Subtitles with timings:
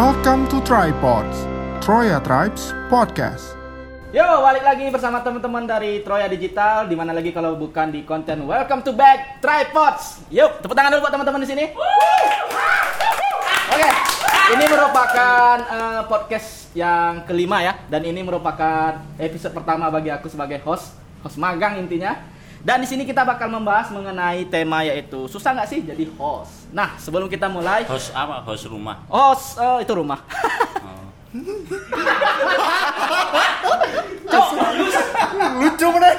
[0.00, 1.44] Welcome to Tripods,
[1.84, 3.52] Troya Tribes Podcast.
[4.16, 6.88] Yo, balik lagi bersama teman-teman dari Troya Digital.
[6.88, 10.24] Di mana lagi kalau bukan di konten Welcome to Back Tripods.
[10.32, 11.64] Yuk, tepuk tangan dulu buat teman-teman di sini.
[13.76, 13.90] Oke,
[14.56, 20.64] ini merupakan eh, podcast yang kelima ya, dan ini merupakan episode pertama bagi aku sebagai
[20.64, 22.39] host, host magang intinya.
[22.60, 26.68] Dan di sini kita bakal membahas mengenai tema yaitu susah nggak sih jadi host.
[26.76, 28.44] Nah, sebelum kita mulai, Host apa?
[28.44, 29.00] Host rumah.
[29.08, 30.20] host eh, itu rumah.
[30.84, 31.08] Oh.
[35.60, 36.14] Lucu bener.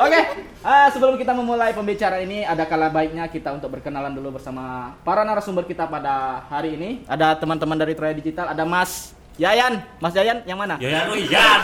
[0.00, 4.94] Oke, eh, sebelum kita memulai pembicaraan ini, ada kala baiknya kita untuk berkenalan dulu bersama
[5.02, 7.02] para narasumber kita pada hari ini.
[7.10, 9.80] Ada teman-teman dari Troya Digital, ada Mas Yayan.
[10.04, 10.76] Mas Yayan yang mana?
[10.76, 11.60] Ya ya lu Ian.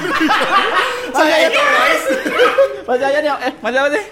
[1.12, 2.04] Saya Iko Boys.
[2.88, 4.04] Mas Yayan yang eh Mas siapa sih?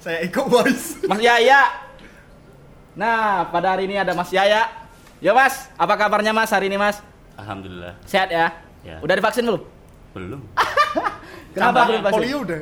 [0.00, 0.82] Saya Iko Boys.
[1.04, 1.84] Mas Yaya.
[2.92, 4.68] Nah, pada hari ini ada Mas Yaya.
[5.20, 7.00] Ya Mas, apa kabarnya Mas hari ini Mas?
[7.40, 7.96] Alhamdulillah.
[8.04, 8.52] Sehat ya?
[8.84, 9.00] Ya.
[9.00, 9.62] Udah divaksin belum?
[10.12, 10.40] Belum.
[11.56, 12.20] Kenapa belum divaksin?
[12.20, 12.60] Polio udah.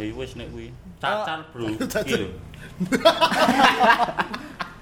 [0.00, 0.72] Ayo wis nek kuwi.
[0.98, 1.68] Cacar, Bro.
[1.92, 2.20] Cacar.
[2.20, 2.28] Lho.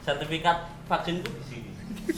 [0.06, 1.72] Sertifikat vaksin itu di sini.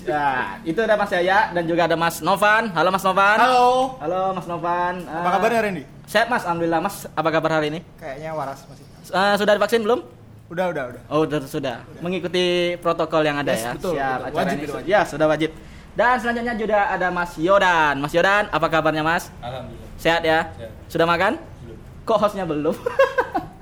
[0.04, 2.72] Ya, itu ada Mas Yaya dan juga ada Mas Novan.
[2.72, 3.36] Halo Mas Novan.
[3.36, 3.68] Halo.
[4.00, 4.94] Halo Mas Novan.
[5.04, 5.82] Apa Eh, kabarnya hari ini?
[6.04, 6.96] Sehat Mas, alhamdulillah Mas.
[7.10, 7.80] Apa kabar hari ini?
[7.96, 8.84] Kayaknya waras masih.
[9.04, 10.00] Eh, sudah divaksin belum?
[10.48, 11.02] Udah, udah, udah.
[11.08, 11.76] Oh, sudah, sudah.
[12.00, 13.72] Mengikuti protokol yang ada Yes, ya.
[13.72, 14.36] betul, Siap, betul.
[14.36, 14.62] Wajib ini.
[14.62, 14.88] itu, wajib.
[14.88, 15.50] Ya, sudah wajib.
[15.94, 17.94] Dan selanjutnya juga ada Mas Yodan.
[17.98, 19.28] Mas Yodan, apa kabarnya Mas?
[19.40, 19.88] Alhamdulillah.
[19.96, 20.40] Sehat ya?
[20.52, 20.70] Sehat.
[20.88, 21.32] Sudah makan?
[21.62, 21.78] Belum.
[22.04, 22.76] Kok hostnya belum?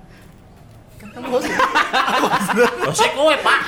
[1.12, 1.28] Kamu.
[1.28, 3.58] Oh, kowe, Pak.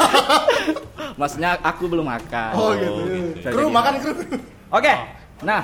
[1.21, 2.51] Maksudnya aku belum makan.
[2.57, 3.03] Oh, Oh, gitu.
[3.39, 3.49] gitu.
[3.53, 4.13] Kru makan kru.
[4.73, 4.95] Oke.
[5.45, 5.61] Nah,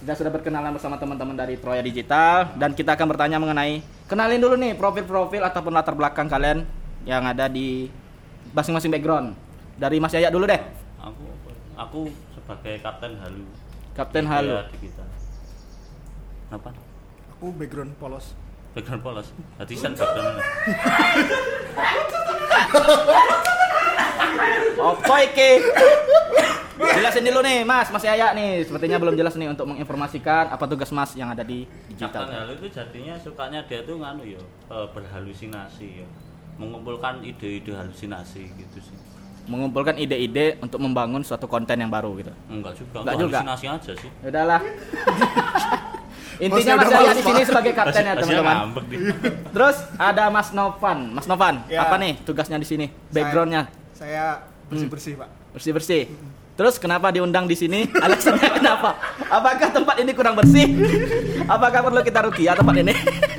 [0.00, 4.54] kita sudah berkenalan bersama teman-teman dari Troya Digital dan kita akan bertanya mengenai kenalin dulu
[4.56, 6.64] nih profil-profil ataupun latar belakang kalian
[7.04, 7.88] yang ada di
[8.52, 9.36] masing-masing background.
[9.76, 10.60] Dari Mas Yaya dulu deh.
[11.00, 11.24] Aku
[11.76, 12.00] aku
[12.36, 13.44] sebagai kapten halu.
[13.94, 14.58] Kapten Halu.
[14.74, 15.06] Digital.
[16.50, 16.74] Apa?
[17.38, 18.34] Aku background polos.
[18.74, 19.28] Background polos.
[19.70, 20.38] Sen background.
[24.74, 25.50] Apa iki?
[26.74, 28.66] Jelasin dulu nih, Mas, Mas Yaya nih.
[28.66, 32.26] Sepertinya belum jelas nih untuk menginformasikan apa tugas Mas yang ada di digital.
[32.26, 36.06] halu itu jadinya sukanya dia tuh nganu ya, eh, berhalusinasi ya.
[36.54, 38.96] Mengumpulkan ide-ide halusinasi gitu sih.
[39.46, 42.32] Mengumpulkan ide-ide untuk membangun suatu konten yang baru gitu.
[42.50, 43.38] Enggak juga, Enggak juga.
[43.38, 44.10] halusinasi aja sih.
[44.22, 44.60] Ya Udahlah.
[46.36, 48.56] Intinya Mas Yaya di sini sebagai kapten ya, teman-teman.
[49.50, 50.98] Terus ada Mas Novan.
[51.12, 51.82] Mas Novan, Ya.
[51.82, 52.86] apa nih tugasnya di sini?
[53.08, 55.28] Backgroundnya Saya bersih-bersih, Pak.
[55.52, 56.02] bersih-bersih.
[56.54, 57.86] Terus kenapa diundang di sini?
[58.04, 58.94] Alasannya kenapa?
[59.26, 60.66] Apakah tempat ini kurang bersih?
[61.44, 62.94] Apakah perlu kita rugi ya tempat ini?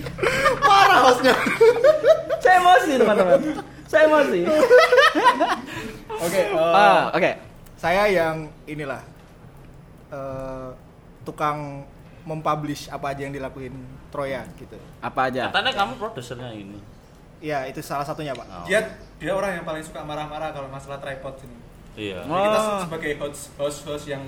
[0.68, 1.36] Parah hostnya.
[2.40, 3.40] Saya emosi teman-teman.
[3.86, 4.42] Saya emosi.
[6.16, 7.32] Oke, eh, Ah, oke.
[7.76, 8.36] saya yang
[8.66, 9.00] inilah
[10.10, 10.70] eh,
[11.24, 11.84] tukang
[12.26, 13.74] mempublish apa aja yang dilakuin
[14.10, 14.76] Troya gitu.
[15.00, 15.50] Apa aja?
[15.50, 16.80] Katanya kamu produsernya ini.
[17.38, 18.48] Iya, itu salah satunya, Pak.
[18.48, 18.66] Oh.
[18.66, 18.82] dia
[19.16, 21.58] dia orang yang paling suka marah-marah kalau masalah tripod ini.
[21.96, 22.20] Iya.
[22.22, 22.32] Oh.
[22.32, 24.24] Jadi kita se- sebagai host host host yang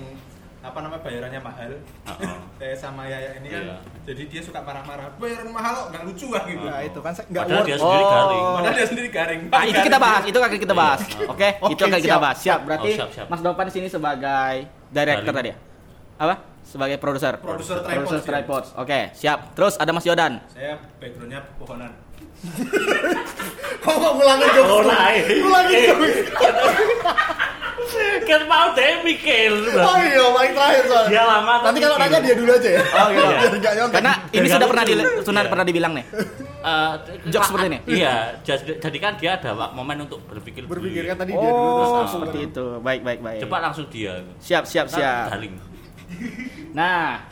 [0.58, 1.72] apa namanya bayarannya mahal.
[2.04, 2.14] Oh.
[2.58, 3.62] Kayak sama Yaya ini kan.
[3.64, 3.76] Iya.
[4.04, 5.10] Jadi dia suka marah-marah.
[5.16, 6.62] Bayaran mahal kok nggak lucu ah gitu.
[6.64, 7.66] Nah, itu kan nggak Padahal worth.
[7.66, 8.10] dia sendiri Oh.
[8.12, 8.44] garing.
[8.52, 9.40] Padahal dia sendiri garing.
[9.48, 11.00] Nah, itu kita bahas, itu akan kita bahas.
[11.02, 11.26] Iya.
[11.26, 12.20] Oke, Oke, itu akan kita siap.
[12.20, 12.38] bahas.
[12.38, 13.26] Siap, berarti Oh, siap, siap.
[13.26, 14.54] Mas Novan di sini sebagai
[14.88, 15.38] director Garing.
[15.40, 15.56] tadi ya?
[16.18, 16.34] Apa?
[16.68, 17.40] Sebagai produser.
[17.40, 18.26] Produser tripods, Produser ya.
[18.28, 18.68] tripods.
[18.76, 19.38] Oke, siap.
[19.52, 20.36] Terus ada Mas Yodan.
[20.48, 21.92] Saya backgroundnya pohonan.
[23.80, 24.68] Kok kok ngulangin jokes?
[24.68, 25.22] Oh, lain.
[25.40, 26.16] Ngulangin jokes.
[28.20, 29.48] Kan mau deh mikir.
[29.72, 31.08] Oh iya, paling terakhir soalnya.
[31.08, 32.82] Dia lama Nanti kalau nanya dia dulu aja ya.
[32.84, 33.56] Oh, gitu.
[33.64, 33.94] Biar nyontek.
[33.96, 34.92] Karena ini sudah pernah di,
[35.24, 35.48] sudah Iya.
[35.48, 36.04] pernah dibilang nih.
[36.58, 36.92] Eh,
[37.32, 37.78] Jokes seperti ini?
[37.88, 38.14] Iya,
[38.76, 40.68] jadi kan dia ada wak- momen untuk berpikir.
[40.68, 42.04] berpikir kan tadi dia dulu Oh, Ah.
[42.04, 42.66] seperti itu.
[42.78, 43.40] Baik, baik, baik.
[43.48, 44.20] Coba langsung dia.
[44.36, 45.32] Siap, siap, siap.
[45.32, 45.56] Garing.
[46.72, 47.24] Nah,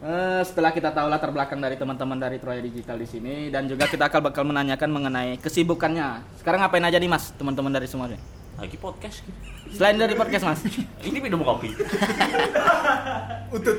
[0.00, 3.88] eh, setelah kita tahu latar belakang dari teman-teman dari Troya Digital di sini dan juga
[3.88, 6.24] kita akan bakal menanyakan mengenai kesibukannya.
[6.40, 8.20] Sekarang ngapain aja nih Mas, teman-teman dari semuanya?
[8.54, 9.40] Lagi podcast gitu.
[9.74, 10.60] Selain dari podcast Mas,
[11.02, 11.74] Ini minum kopi.
[13.50, 13.78] Utut.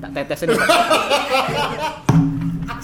[0.00, 0.48] tak tetesin,
[2.72, 2.78] Pak.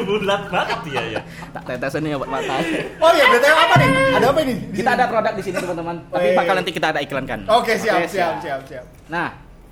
[0.00, 1.20] Bulat banget dia ya.
[1.50, 2.54] tak tetesin nih buat mata.
[2.98, 3.88] Oh iya, BTW apa nih?
[4.14, 4.54] Ada apa ini?
[4.54, 4.96] Di Kita sini?
[4.96, 7.40] ada produk di sini teman-teman, tapi bakal nanti kita ada iklankan.
[7.50, 8.84] Oke, siap, siap, siap, siap.
[9.06, 9.28] Nah,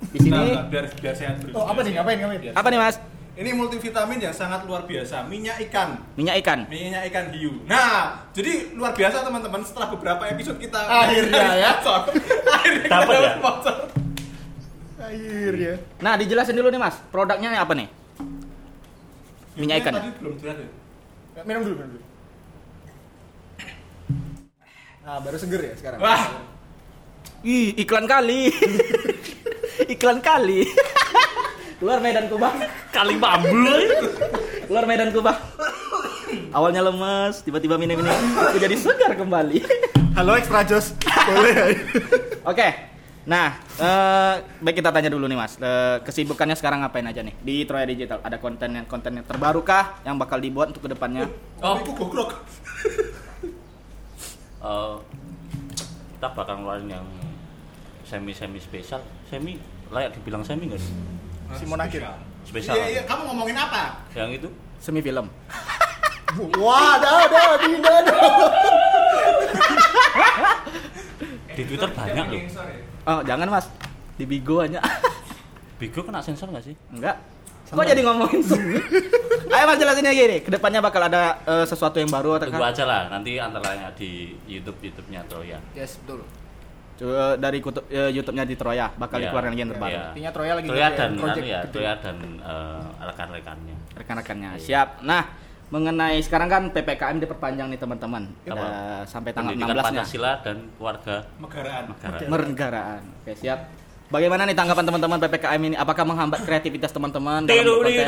[0.07, 1.53] di sini Nah, biar biar sehat dulu.
[1.53, 1.91] Oh, apa nih?
[1.95, 2.53] Ngapain, ngapain?
[2.53, 2.97] apa nih Mas?
[3.37, 6.01] Ini multivitamin yang sangat luar biasa, minyak ikan.
[6.13, 6.59] Minyak ikan.
[6.65, 7.61] Minyak ikan hiu.
[7.65, 11.71] Nah, jadi luar biasa teman-teman setelah beberapa episode kita Akhirnya ya.
[11.77, 12.17] sponsor.
[12.55, 13.33] Akhirnya kita Dapat dapat ya?
[13.37, 13.75] sponsor.
[14.97, 15.73] Akhirnya.
[15.99, 17.87] Nah, dijelasin dulu nih Mas, produknya apa nih?
[19.57, 19.93] Minyak ikan.
[19.97, 20.69] Tadi belum jelas ya.
[21.45, 22.05] Minum dulu, minum dulu.
[25.01, 25.99] Nah, baru seger ya sekarang.
[26.03, 26.23] Wah.
[27.41, 28.53] Ih, iklan kali.
[29.93, 30.69] iklan kali.
[31.81, 32.53] Keluar Medan Kubah.
[32.93, 33.73] Kali bambu.
[34.69, 35.37] Keluar Medan Kubah.
[36.51, 39.63] Awalnya lemes, tiba-tiba minum ini jadi segar kembali.
[40.17, 40.97] Halo Extra Jos.
[41.05, 41.65] Boleh ya?
[42.43, 42.96] Oke.
[43.27, 45.59] Nah, eh, baik kita tanya dulu nih Mas.
[45.59, 48.23] Eh, kesibukannya sekarang ngapain aja nih di Troya Digital?
[48.23, 51.27] Ada konten yang konten yang terbaru kah yang bakal dibuat untuk ke depannya?
[51.59, 51.75] Oh.
[51.75, 52.39] Aku goblok.
[54.57, 54.95] Eh,
[56.17, 57.05] kita bakal ngeluarin yang
[58.07, 59.03] semi semi spesial.
[59.27, 59.59] Semi
[59.91, 60.95] layak dibilang semi nggak sih?
[61.59, 62.07] Simon Akhir.
[62.47, 62.79] Spesial.
[62.79, 64.07] Iya, iya, kamu ngomongin apa?
[64.15, 64.49] Yang itu
[64.79, 65.27] Semi film.
[66.63, 68.15] Wah, ada ada tidak ada.
[71.57, 72.41] di Twitter banyak loh.
[73.07, 73.71] Oh, jangan Mas.
[74.19, 74.83] Di Bigo aja.
[75.79, 76.75] Bigo kena sensor nggak sih?
[76.91, 77.15] Enggak.
[77.67, 78.79] Kok jadi ngomongin semi?
[79.55, 80.37] Ayo Mas jelasin aja gini.
[80.43, 83.07] Ke depannya bakal ada eh, sesuatu yang baru atau Tunggu aja lah.
[83.07, 85.59] Nanti antaranya di YouTube YouTube-nya Troya.
[85.71, 86.27] Yes, betul.
[86.97, 89.91] Coba dari kutub, eh, YouTube-nya di Troya bakal Iya, dikeluarkan lagi yang terbaru.
[89.91, 90.03] iya.
[90.11, 91.59] Artinya Troya lagi Troya dan project anu ya.
[91.71, 93.75] Troya dan eh, rekan-rekannya.
[93.95, 94.49] Rekan-rekannya.
[94.59, 94.63] Iya.
[94.67, 94.87] Siap.
[95.07, 95.21] Nah,
[95.67, 98.23] mengenai sekarang kan PPKM diperpanjang nih teman-teman.
[98.47, 99.91] Eh, sampai tanggal Pendidikan 16 nya.
[99.99, 101.83] Pancasila dan keluarga Negaraan.
[101.91, 102.17] negara.
[102.31, 103.01] Mernegaraan.
[103.23, 103.59] Oke, siap.
[104.07, 105.75] Bagaimana nih tanggapan teman-teman PPKM ini?
[105.75, 108.07] Apakah menghambat kreativitas teman-teman dalam berkonten?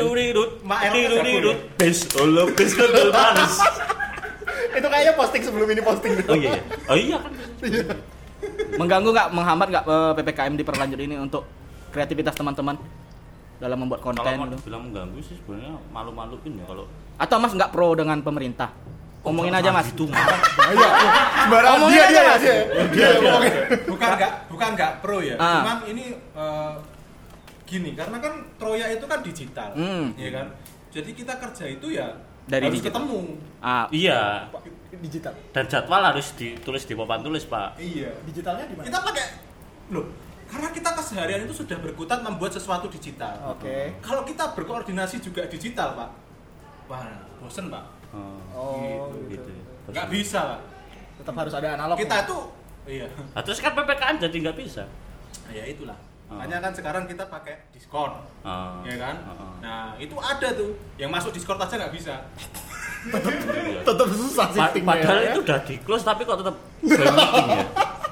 [4.70, 6.12] Itu kayaknya posting sebelum ini posting.
[6.30, 6.62] Oh iya, iya.
[6.88, 7.98] oh iya kan.
[8.80, 11.44] Mengganggu nggak, menghambat nggak eh, PPKM diperlanjut ini untuk
[11.92, 12.80] kreativitas teman-teman
[13.60, 14.56] dalam membuat konten Kalau mau gitu?
[14.56, 16.88] dibilang mengganggu sih sebenarnya malu-maluin ya kalau
[17.20, 18.72] Atau Mas nggak pro dengan pemerintah?
[19.20, 19.92] Omongin aja Mas.
[19.92, 22.40] Itu sembarang dia aja, dia ya, Mas.
[22.40, 22.56] dia.
[22.90, 23.52] Dia ngomongin.
[23.86, 25.60] bukan nggak bukan nggak pro ya Ah.
[25.60, 26.72] cuman ini eh,
[27.64, 30.10] gini karena kan Troya itu kan digital Hmm.
[30.16, 30.46] ya kan
[30.90, 32.08] jadi kita kerja itu ya
[32.42, 32.98] Dari harus digital.
[32.98, 33.20] ketemu
[33.60, 34.50] Ah, iya
[34.92, 35.32] Digital.
[35.52, 37.78] dan jadwal harus ditulis di papan tulis pak.
[37.78, 38.84] iya Digitalnya di mana?
[38.84, 39.26] kita pakai
[39.90, 40.06] loh
[40.46, 43.94] karena kita keseharian itu sudah berkutat membuat sesuatu digital Oke.
[44.00, 46.10] kalau kita berkoordinasi juga digital pak
[46.90, 47.06] wah
[47.38, 47.84] bosen pak
[48.50, 49.38] Oh, gitu.
[49.38, 49.50] gitu.
[49.88, 50.60] nggak bisa pak
[51.16, 51.94] Tetap harus ada analog.
[51.94, 52.38] kita itu
[52.90, 54.82] iya Nah, terus kan ppkm jadi nggak bisa.
[55.48, 55.94] ya itulah
[56.26, 56.38] Oh.
[56.38, 58.82] makanya kan sekarang kita pakai Discord Oh.
[58.82, 59.52] ya kan Oh, oh.
[59.58, 62.14] nah itu ada tuh yang masuk Discord aja nggak bisa
[63.00, 63.80] Iya.
[63.80, 65.30] tetap susah sih Padahal ya.
[65.30, 67.64] itu udah di close tapi kok tetap ya.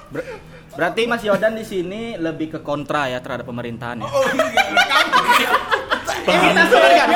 [0.09, 0.29] ber-
[0.73, 4.07] berarti Mas Yodan di sini lebih ke kontra ya terhadap pemerintahan ya?
[4.07, 5.55] oh enggak
[6.09, 7.09] kita sudutkan,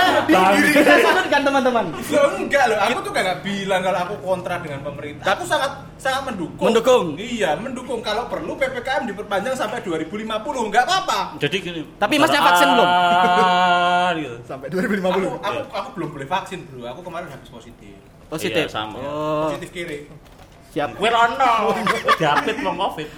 [0.72, 1.84] kita sudutkan teman-teman.
[1.92, 5.24] Loh, enggak loh, aku tuh nggak bilang kalau aku kontra dengan pemerintah.
[5.32, 6.66] Aku sangat sangat mendukung.
[6.68, 7.04] Mendukung?
[7.16, 8.00] Iya, mendukung.
[8.04, 10.28] Kalau perlu PPKM diperpanjang sampai 2050,
[10.68, 11.20] nggak apa-apa.
[11.40, 11.80] Jadi gini.
[11.96, 12.88] Tapi masnya vaksin belum?
[12.88, 14.36] Ah, gitu.
[14.44, 15.40] sampai Aku, 2050.
[15.40, 16.84] aku, aku belum boleh vaksin bro.
[16.92, 17.96] Aku kemarin habis positif.
[18.28, 18.66] Positif.
[18.68, 18.98] Iya, sama.
[19.00, 20.08] Oh, Positif kiri.
[20.72, 20.96] siap.
[20.96, 21.76] Kue rono,
[22.16, 23.08] diapit mau covid.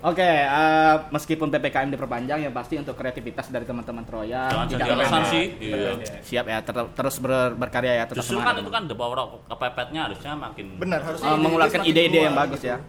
[0.00, 5.22] Oke, eh, meskipun PPKM diperpanjang ya pasti untuk kreativitas dari teman-teman Troya Jangan tidak alasan
[5.26, 5.44] sih.
[5.60, 5.92] Iya.
[6.24, 8.56] Siap ya, ter- terus ber- berkarya ya tetap Justru semangat.
[8.56, 12.32] kan itu kan the power of kepepetnya harusnya makin Benar, harus Eh, mengeluarkan ide-ide yang
[12.34, 12.80] bagus ya.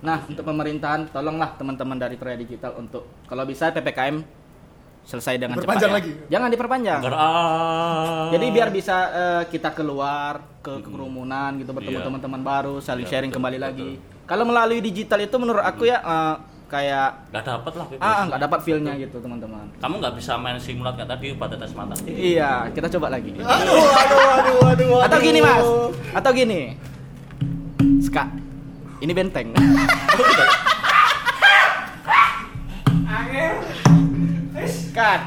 [0.00, 4.22] Nah, untuk pemerintahan tolonglah teman-teman dari Troya Digital untuk kalau bisa PPKM
[5.02, 5.74] selesai dengan cepat.
[5.76, 5.90] Ya.
[5.90, 6.12] lagi?
[6.28, 7.00] Jangan diperpanjang.
[7.02, 8.30] Agar, ah.
[8.30, 12.06] Jadi biar bisa eh, kita keluar ke kerumunan gitu bertemu Iya.
[12.06, 13.66] teman-teman baru, saling Iya, sharing betul, kembali betul.
[13.66, 13.90] lagi.
[14.22, 16.36] Kalau melalui digital itu menurut aku ya eh,
[16.70, 17.86] kayak nggak dapat lah.
[17.90, 18.06] bebas.
[18.06, 19.66] ah nggak dapat feel-nya gitu teman-teman.
[19.76, 21.94] Kamu nggak bisa main simulat kayak tadi obat tetes mata.
[22.06, 23.34] Iya, kita coba lagi.
[23.34, 23.50] Aduh,
[23.90, 25.26] aduh, aduh, aduh, Atau aduh.
[25.26, 25.66] gini mas,
[26.14, 26.60] atau gini.
[28.00, 28.24] Ska,
[28.98, 29.50] ini benteng.
[34.90, 35.20] Cut.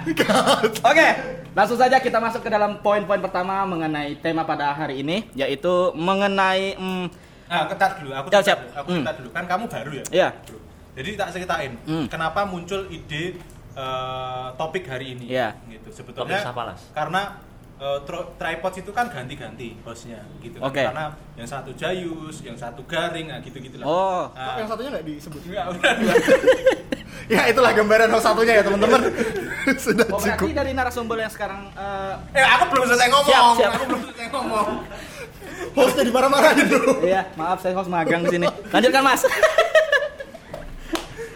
[0.84, 1.08] Oke,
[1.54, 6.76] langsung saja kita masuk ke dalam poin-poin pertama mengenai tema pada hari ini, yaitu mengenai
[6.76, 7.06] mm,
[7.44, 8.10] Nah, ketat dulu.
[8.12, 8.60] Aku Ya, siap.
[8.60, 8.72] dulu.
[8.74, 8.96] Aku Hmm.
[9.00, 9.30] cerita dulu.
[9.30, 10.04] Kan kamu baru ya?
[10.10, 10.28] Iya.
[10.42, 10.58] Bro.
[10.94, 12.06] Jadi tak ceritain Hmm.
[12.06, 13.34] kenapa muncul ide
[13.74, 15.26] eh, topik hari ini.
[15.28, 15.58] Iya.
[15.66, 15.90] Gitu.
[15.92, 16.46] Sebetulnya
[16.94, 17.42] karena
[17.76, 20.70] eh, tro- tripod itu kan ganti-ganti hostnya gitu kan.
[20.70, 20.84] Oke.
[20.84, 23.86] Karena yang satu Jayus, yang satu Garing, nah gitu-gitu lah.
[23.86, 24.24] Oh.
[24.28, 25.42] Kok Nah, yang satunya nggak disebut?
[25.44, 26.16] enggak, udah, udah.
[27.34, 29.02] ya itulah gambaran host satunya ya teman-teman.
[29.80, 30.54] Sudah Oh, cukup.
[30.54, 33.32] dari narasumber yang sekarang eh, Eh, aku belum selesai ngomong.
[33.32, 33.72] Siap, siap.
[33.74, 34.68] Aku belum selesai ngomong.
[35.74, 36.94] Hostnya dimarah-marahin dulu.
[37.02, 38.46] iya, maaf saya host magang di sini.
[38.70, 39.24] Lanjutkan Mas.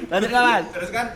[0.07, 0.65] Lanjutkan Mas.
[0.71, 1.07] Terus kan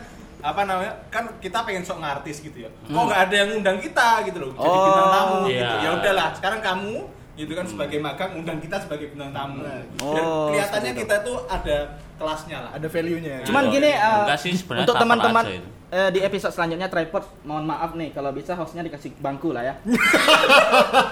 [0.42, 4.26] apa namanya kan kita pengen sok ngartis gitu ya kok nggak ada yang ngundang kita
[4.26, 4.74] gitu loh jadi Hmm.
[4.74, 5.70] Oh, bintang tamu gitu iya.
[5.78, 6.94] ya udahlah sekarang kamu
[7.32, 9.78] gitu kan sebagai magang undang kita sebagai bintang tamu Nah.
[9.94, 11.76] biar Oh, kelihatannya kita tuh ada
[12.12, 13.34] kelasnya lah Ada value-nya.
[13.38, 13.46] ya.
[13.46, 13.72] Cuman Iya.
[13.72, 15.44] gini eh, Enggak sih, untuk teman-teman
[15.88, 19.74] eh, di episode selanjutnya tripod mohon maaf nih kalau bisa hostnya dikasih bangku lah ya.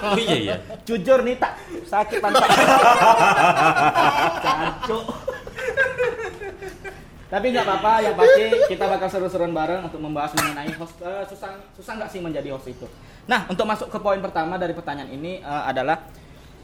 [0.02, 0.54] Oh iya iya.
[0.82, 1.54] Jujur nih tak
[1.87, 2.50] sakit pantat.
[4.42, 5.29] Cancuk.
[7.30, 10.99] Tapi nggak apa-apa, yang pasti kita bakal seru-seruan bareng untuk membahas mengenai host.
[10.99, 12.87] eh, susah susah nggak sih menjadi host itu?
[13.25, 16.02] Nah, untuk masuk ke poin pertama dari pertanyaan ini eh, adalah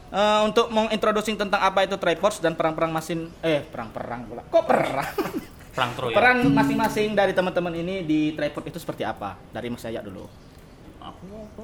[0.09, 4.43] eh, untuk mengintroducing tentang apa itu triports dan perang-perang mesin eh perang-perang pula.
[4.43, 5.07] Kok perang?
[5.71, 6.11] Perang Troya.
[6.11, 9.39] Peran masing-masing dari teman-teman ini di tripod itu seperti apa?
[9.47, 10.27] Dari Mas Yaya dulu.
[10.99, 11.63] Aku apa?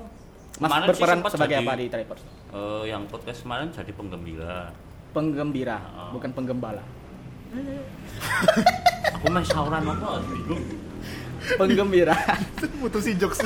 [0.53, 2.17] Mas Kemarin berperan sebagai jadi, apa di tripod?
[2.53, 4.72] eh, yang podcast kemarin jadi penggembira.
[5.12, 6.15] Penggembira, Oh.
[6.15, 6.81] bukan penggembala.
[9.15, 10.19] Aku main sauran apa?
[10.25, 10.63] Bingung.
[11.55, 12.15] Penggembira.
[12.79, 13.39] Putusin jokes.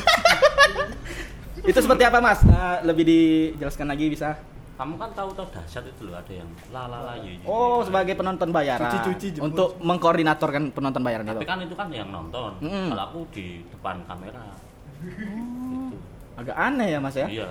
[1.61, 2.39] itu seperti apa, Mas?
[2.41, 4.37] Eh, lebih dijelaskan lagi bisa?
[4.77, 7.89] Kamu kan tahu-tahu dahsyat itu loh ada yang lalala ye, ye, Oh, ye.
[7.89, 8.85] sebagai penonton bayaran.
[8.85, 9.45] Cuci-cuci jemput.
[9.49, 11.49] Untuk mengkoordinatorkan penonton bayaran Tapi itu.
[11.49, 12.61] kan itu kan yang nonton.
[12.61, 12.93] Mm-mm.
[12.93, 14.53] Kalau aku di depan kamera.
[15.01, 15.97] Gitu.
[16.37, 17.25] Agak aneh ya, Mas ya?
[17.25, 17.49] Iya.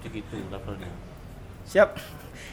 [0.00, 0.88] Jadi gitu levelnya.
[1.68, 1.90] Siap.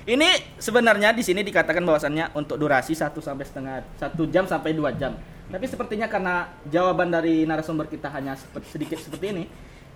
[0.09, 4.89] Ini sebenarnya di sini dikatakan bahwasannya untuk durasi satu sampai setengah satu jam sampai dua
[4.97, 5.13] jam.
[5.53, 8.33] Tapi sepertinya karena jawaban dari narasumber kita hanya
[8.73, 9.43] sedikit seperti ini,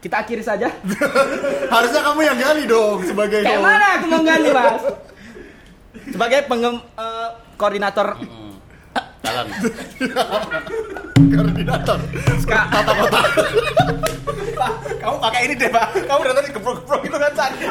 [0.05, 0.69] kita akhiri saja.
[1.73, 4.83] Harusnya kamu yang gali dong sebagai Kayak mana aku mau ganti mas?
[6.13, 8.17] Sebagai penggem, eh, koordinator
[9.23, 9.47] Jalan.
[11.31, 11.99] Koordinator.
[12.43, 12.59] ska.
[14.53, 15.87] Pak, kamu pakai ini deh, Pak.
[16.05, 17.69] Kamu udah tadi geprok-geprok itu kan sakit.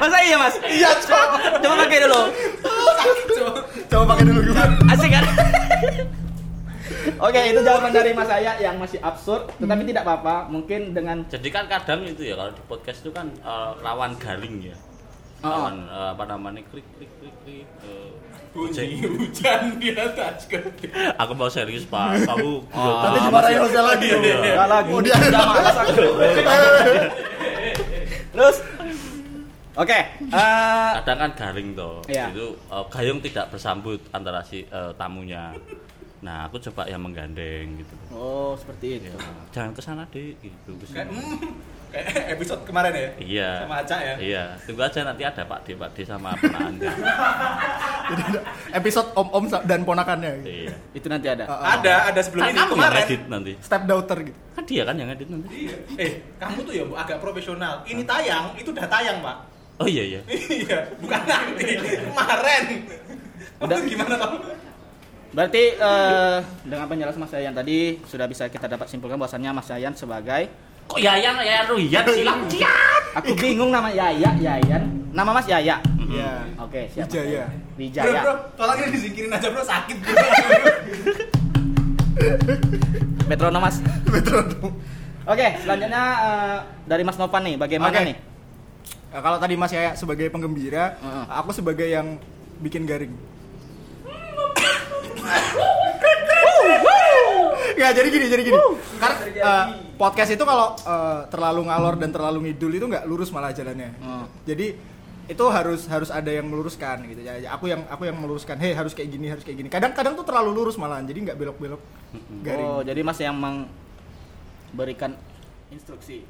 [0.00, 0.56] Masa iya mas?
[0.64, 1.36] Iya, coba.
[1.60, 2.20] Coba pakai dulu.
[3.36, 3.50] Coba.
[3.86, 4.74] Coba pakai dulu gimana?
[4.90, 5.24] Asik kan?
[7.20, 10.48] Oke, itu jawaban dari Mas saya yang masih absurd, tetapi tidak apa-apa.
[10.48, 14.72] Mungkin dengan Jadi kan kadang itu ya kalau di podcast itu kan eh, lawan galing
[14.72, 14.76] ya.
[15.40, 15.52] Oh, oh.
[15.52, 17.68] Lawan eh, apa namanya klik klik klik klik.
[17.84, 18.08] eh,
[18.50, 20.90] Bunyi hujan di atas gede.
[21.16, 22.18] Aku mau serius pak.
[22.24, 24.08] Kamu Nanti Ah, dimarahin masih- hostnya lagi.
[24.08, 24.36] Iya, iya.
[24.52, 24.90] Enggak lagi.
[24.90, 26.02] Oh, dia- Udah malas aku.
[28.30, 28.56] Terus?
[29.72, 32.02] Oke, eh, kadang kan garing toh.
[32.04, 32.26] Iya.
[32.28, 35.54] itu eh, gayung tidak bersambut antara si eh, tamunya.
[36.20, 37.94] Nah aku coba yang menggandeng gitu.
[38.10, 39.08] Oh, seperti itu.
[39.08, 39.16] Ya,
[39.52, 40.84] jangan ke sana deh gitu ke
[41.90, 43.10] Hmm, kayak episode kemarin ya.
[43.18, 44.14] iya Sama Aca ya.
[44.16, 46.86] iya tunggu aja nanti ada Pak D Pak D sama ponakannya
[48.06, 48.40] Jadi ada
[48.72, 50.30] episode om-om dan ponakannya.
[50.38, 50.48] gitu.
[50.62, 51.44] iya Itu nanti ada.
[51.46, 53.02] Ah, Ada, ada sebelum kan ini kamu yang kemarin.
[53.04, 54.38] edit nanti Step daughter gitu.
[54.50, 55.76] kan dia kan yang edit nanti Iya.
[55.96, 57.74] Eh, kamu tuh ya Bu, agak profesional.
[57.82, 59.36] Ini tayang, itu udah tayang, Pak.
[59.76, 61.64] oh iya iya Iya, bukan nanti.
[62.06, 62.62] Kemarin.
[63.58, 63.76] Udah.
[63.82, 64.36] Gimana kamu?
[65.30, 69.94] Berarti eh, dengan penjelasan Mas Yayan tadi sudah bisa kita dapat simpulkan bahwasannya Mas Yayan
[69.94, 70.50] sebagai
[70.90, 74.82] kok Yayan Yayan Ruyan silang siap aku bingung nama Yaya Yayan.
[75.10, 75.82] Nama Mas Yaya.
[76.10, 76.46] Iya.
[76.62, 77.10] Oke, siap.
[77.10, 77.44] Wijaya.
[77.74, 78.22] Wijaya.
[78.22, 79.62] bro, tolong ini disingkirin aja, Bro.
[79.66, 80.14] Sakit, Bro.
[83.30, 83.82] Metronom Mas.
[84.14, 84.70] Metronom.
[85.26, 88.06] Oke, selanjutnya eh, dari Mas Novan nih, bagaimana Oke.
[88.06, 88.16] nih?
[89.10, 91.24] Nah, kalau tadi Mas Yaya sebagai penggembira, Heeh.
[91.26, 92.18] aku sebagai yang
[92.62, 93.10] bikin garing.
[97.80, 98.60] Ya jadi gini, jadi gini.
[99.00, 99.64] Karena eh,
[99.96, 103.96] podcast itu kalau eh, terlalu ngalor dan terlalu ngidul itu nggak lurus malah jalannya.
[103.96, 104.28] Hmm.
[104.44, 104.76] Jadi
[105.30, 107.40] itu harus harus ada yang meluruskan gitu ya.
[107.56, 108.60] Aku yang aku yang meluruskan.
[108.60, 109.72] Hei harus kayak gini, harus kayak gini.
[109.72, 111.80] Kadang-kadang tuh terlalu lurus malahan, jadi nggak belok-belok
[112.44, 112.68] garing.
[112.68, 115.16] Oh, jadi Mas yang memberikan
[115.72, 116.28] instruksi.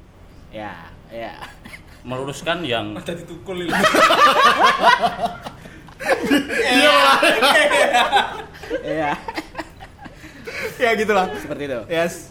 [0.55, 1.35] Ya, ya.
[2.07, 3.75] meluruskan yang Mas jadi tukul ini.
[8.81, 9.13] Iya,
[10.77, 11.25] ya gitulah.
[11.35, 11.79] seperti itu.
[11.87, 12.29] Yes.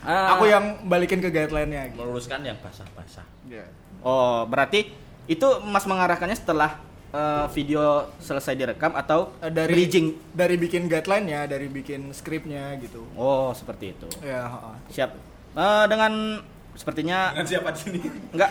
[0.00, 0.32] Ah.
[0.34, 1.92] Aku yang balikin ke guideline-nya.
[1.92, 2.00] gitu.
[2.00, 3.68] meluruskan yang basah-basah Ya.
[4.00, 4.96] Oh, berarti
[5.26, 10.16] itu Mas mengarahkannya setelah eh, video selesai direkam atau Eh, dari bridging?
[10.30, 13.04] dari bikin guideline-nya, dari bikin skripnya gitu.
[13.12, 14.08] Oh, seperti itu.
[14.20, 14.76] Ya, heeh.
[14.88, 15.10] Siap.
[15.52, 16.40] Eh, dengan
[16.72, 18.00] sepertinya Dengan siapa di sini?
[18.32, 18.50] enggak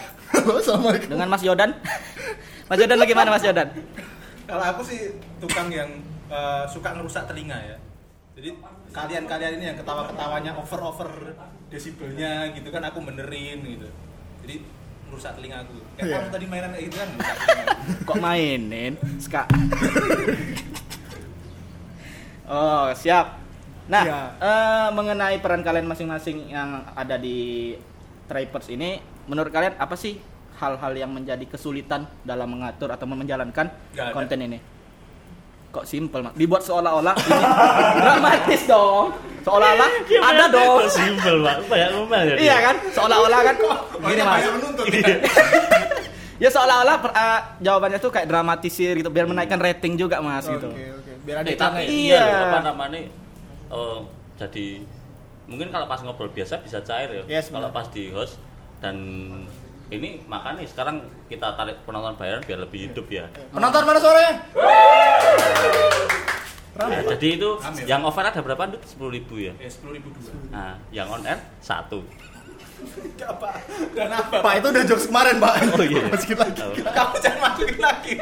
[1.10, 1.72] dengan Mas Yodan.
[2.68, 3.74] Mas Yodan bagaimana Mas Yodan?
[4.46, 5.90] Kalau aku sih tukang yang
[6.30, 7.78] eh, suka ngerusak telinga ya.
[8.39, 8.55] Jadi
[8.96, 11.36] kalian-kalian ini yang ketawa-ketawanya over-over
[11.67, 13.91] desibelnya gitu kan aku benerin gitu.
[14.48, 14.63] Jadi
[15.12, 15.75] merusak telinga aku.
[16.00, 16.15] Kayak Iya.
[16.15, 17.10] kamu tadi mainan kayak gitu kan.
[18.08, 18.93] Kok mainin?
[19.19, 19.43] Ska.
[22.48, 23.43] oh, siap.
[23.91, 24.19] Nah, Iya.
[24.39, 27.75] eh, mengenai peran kalian masing-masing yang ada di
[28.31, 30.15] Tripers ini, menurut kalian apa sih
[30.63, 33.67] hal-hal yang menjadi kesulitan dalam mengatur atau menjalankan
[34.15, 34.79] konten ini?
[35.70, 36.34] Kok simple, Mak?
[36.34, 37.46] Dibuat seolah-olah ini
[38.02, 39.14] dramatis dong.
[39.40, 39.90] Seolah-olah
[40.30, 40.82] ada dong.
[40.86, 42.76] simpel pak banyak ngomel ya Iya kan?
[42.90, 44.34] Seolah-olah kan gini, Banyak Mas.
[44.36, 45.14] banyak menuntut kita.
[46.40, 50.72] Ya seolah-olah eh, jawabannya tuh kayak dramatisir gitu biar menaikkan rating juga, Mas gitu.
[50.72, 51.12] oke.
[51.22, 51.84] Biar ada Eh, tapi iklannya.
[51.86, 52.16] Iya.
[52.16, 53.00] iya loh, apa namanya
[53.70, 54.00] eh,
[54.38, 54.66] jadi
[55.46, 58.40] mungkin kalau pas ngobrol biasa bisa cair ya Yes, kalau pas di host
[58.80, 58.96] dan
[59.89, 64.34] ini makanya sekarang kita tarik penonton bayaran biar lebih hidup ya Penonton mana suaranya?
[66.79, 67.50] Nah, jadi itu
[67.84, 68.79] yang over ada berapa Dut?
[68.86, 70.31] 10.000 ribu ya Ya sepuluh ribu dua.
[70.48, 72.05] nah yang on air satu
[73.19, 73.60] Apa?
[73.91, 74.39] Dan apa?
[74.39, 75.51] Pak itu udah jokes kemarin, Pak.
[75.75, 76.00] Oh, iya.
[76.15, 76.62] Masukin lagi.
[76.63, 76.72] Oh.
[76.79, 78.13] Kamu jangan masukin lagi.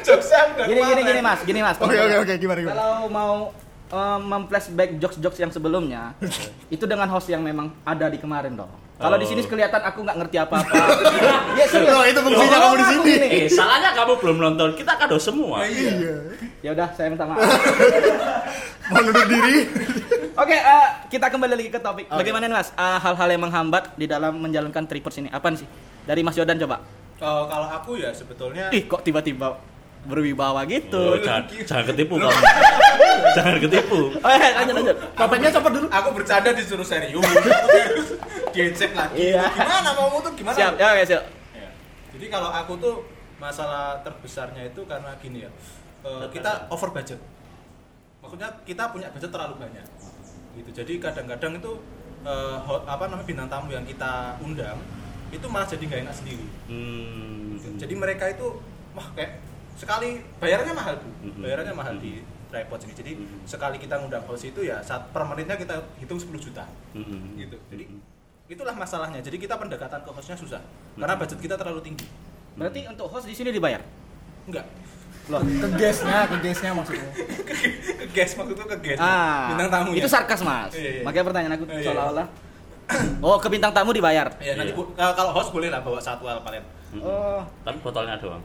[0.00, 1.76] Jokesnya udah Gini gini gini Mas, gini Mas.
[1.76, 2.76] Oke oke oke gimana gimana?
[2.80, 3.32] Kalau mau
[3.88, 6.14] eh, memflashback jokes-jokes yang sebelumnya,
[6.74, 8.70] itu dengan host yang memang ada di kemarin dong.
[8.96, 9.48] Kalau di sini Oh.
[9.52, 10.72] kelihatan aku nggak ngerti apa-apa.
[11.60, 11.92] ya serius.
[11.92, 13.12] Oh, itu fungsinya kamu di sini.
[13.28, 16.16] eh salahnya kamu belum nonton kita kado semua Iya.
[16.64, 17.44] Ya udah, saya minta maaf.
[18.86, 19.68] Mau nuduh diri?
[20.32, 22.08] Oke, eh, kita kembali lagi ke topik.
[22.08, 22.72] Bagaimana nih Mas?
[22.72, 25.28] Eh, hal-hal yang menghambat di dalam menjalankan tripers ini.
[25.28, 25.68] Apaan sih?
[26.06, 26.80] Dari Mas Yodan coba.
[27.16, 29.60] Eh, kalau aku ya sebetulnya Ih, kok tiba-tiba
[30.06, 31.02] berwibawa Oh, gitu.
[31.20, 32.40] jangan, jangan ketipu kamu
[33.34, 34.96] jangan ketipu Oh, ya, lanjut lanjut.
[35.12, 35.86] Topengnya copot dulu.
[35.88, 37.22] aku bercanda disuruh serius.
[38.54, 39.34] Diecek lagi.
[39.34, 39.44] Iya.
[39.44, 40.56] Gimana mau tuh gimana?
[40.56, 41.22] Siap, ya oke, siap.
[41.52, 41.68] Ya.
[42.14, 42.94] Jadi kalau aku tuh
[43.36, 45.50] masalah terbesarnya itu karena gini ya,
[46.02, 47.20] eh, kita over budget.
[48.18, 49.84] Maksudnya kita punya budget terlalu banyak.
[50.54, 50.70] Gitu.
[50.72, 51.72] Jadi kadang-kadang itu
[52.22, 54.80] eh, ho- apa namanya bintang tamu yang kita undang
[55.28, 56.46] itu malah jadi nggak enak sendiri.
[56.66, 57.76] hmm.
[57.76, 58.56] Jadi mereka itu
[58.92, 59.36] wah kayak
[59.76, 62.92] sekali bayarannya mahal bu, bayarannya mahal di tripod ini.
[62.94, 63.10] Jadi
[63.44, 67.36] sekali kita ngundang host itu ya saat per menitnya kita hitung 10 juta Hmm.
[67.36, 67.56] gitu.
[67.68, 67.84] Jadi
[68.48, 69.20] itulah masalahnya.
[69.20, 70.62] Jadi kita pendekatan ke hostnya susah
[70.94, 72.06] karena budget kita terlalu tinggi.
[72.54, 73.84] Berarti untuk host di sini dibayar?
[74.46, 74.64] Enggak.
[75.26, 75.42] Loh.
[75.60, 77.08] Ke guestnya, ke guestnya maksudnya.
[77.98, 79.00] ke guest maksudku ke guest.
[79.02, 80.12] Ah, bintang tamu itu ya.
[80.12, 80.70] sarkas mas.
[80.72, 81.02] Iya, iya.
[81.02, 81.84] Makanya pertanyaan aku Iya, iya.
[81.84, 82.26] seolah-olah.
[83.18, 84.30] Oh, ke bintang tamu dibayar.
[84.38, 84.78] Ya, nanti Iya.
[84.78, 86.62] bu- eh, kalau host boleh lah bawa satu alpalen.
[86.94, 87.02] Hmm.
[87.02, 88.38] Oh, tapi botolnya doang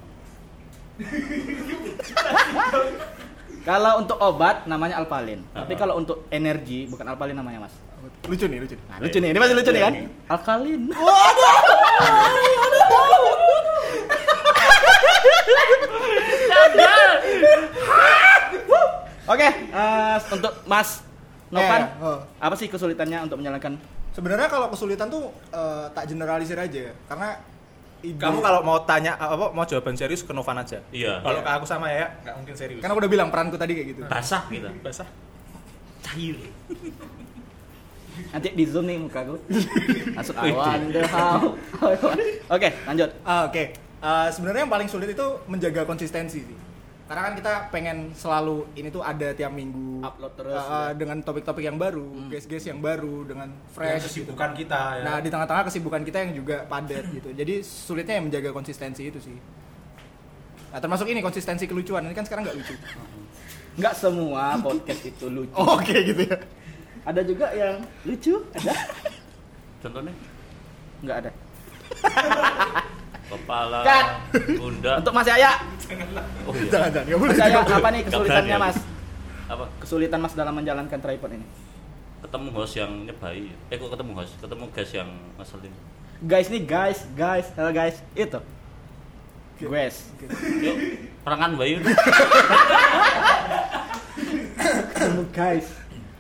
[3.62, 5.42] kalau untuk obat namanya alpalin.
[5.54, 5.78] Tapi Ah.
[5.78, 7.74] kalau untuk energi bukan alpalin namanya mas.
[8.26, 8.74] Lucu nih, lucu.
[8.90, 9.94] Nah, lucu nih, ini masih lucu nih kan?
[10.28, 10.82] Alkalin.
[19.24, 21.06] Oke, eh, untuk Mas
[21.52, 22.20] Novan, Eh, oh.
[22.40, 23.76] apa sih kesulitannya untuk menjalankan?
[24.12, 27.40] Sebenarnya kalau kesulitan tuh eh, tak generalisir aja karena
[28.02, 30.82] ide- Kamu kalau mau tanya apa mau jawaban serius ke Novan aja.
[30.90, 31.20] Iya.
[31.20, 32.80] Kalau ke aku sama ya nggak mungkin serius.
[32.80, 34.02] kan aku udah bilang peranku tadi kayak gitu.
[34.06, 35.08] basah kita basah.
[36.02, 36.36] cair
[38.30, 39.40] Nanti di zoom nih muka gue.
[40.18, 41.40] Masuk awan the how.
[42.54, 43.10] Oke, lanjut.
[43.22, 46.58] Ah, Oke, Eh, sebenarnya yang paling sulit itu menjaga konsistensi sih.
[47.12, 51.20] Karena kan kita pengen selalu ini tuh ada tiap minggu Upload terus, eh, eh, dengan
[51.20, 54.32] topik-topik yang baru, guest-guest yang baru dengan fresh gitu.
[54.32, 55.04] kesibukan kita ya.
[55.04, 57.36] Nah, di tengah-tengah kesibukan kita yang juga padat gitu.
[57.36, 59.36] Jadi sulitnya yang menjaga konsistensi itu sih.
[60.72, 62.08] Nah, termasuk ini konsistensi kelucuan.
[62.08, 62.76] Ini kan sekarang nggak lucu.
[63.84, 65.52] Nggak semua podcast itu lucu.
[65.52, 66.40] Oh, Oke gitu ya.
[67.04, 68.72] Ada juga yang lucu, ada?
[69.84, 70.16] contohnya
[71.04, 71.32] Nggak ada.
[73.32, 74.08] kepala Cut.
[74.54, 75.52] pundak Untuk Mas Yaya,
[76.44, 77.18] oh iya Jangan, jangan.
[77.18, 77.78] Mas Yaya jangan.
[77.78, 78.78] apa nih kesulitannya Mas?
[79.48, 81.46] apa Kesulitan Mas dalam menjalankan tripod ini?
[82.22, 85.74] ketemu host yang nyebai eh kok ketemu host ketemu guys yang ngeselin
[86.22, 88.38] Guys nih guys, guys, halo guys, itu.
[89.58, 90.06] Guys.
[90.60, 90.78] yuk
[91.22, 91.82] perangan bayu
[94.92, 95.68] Ketemu guys,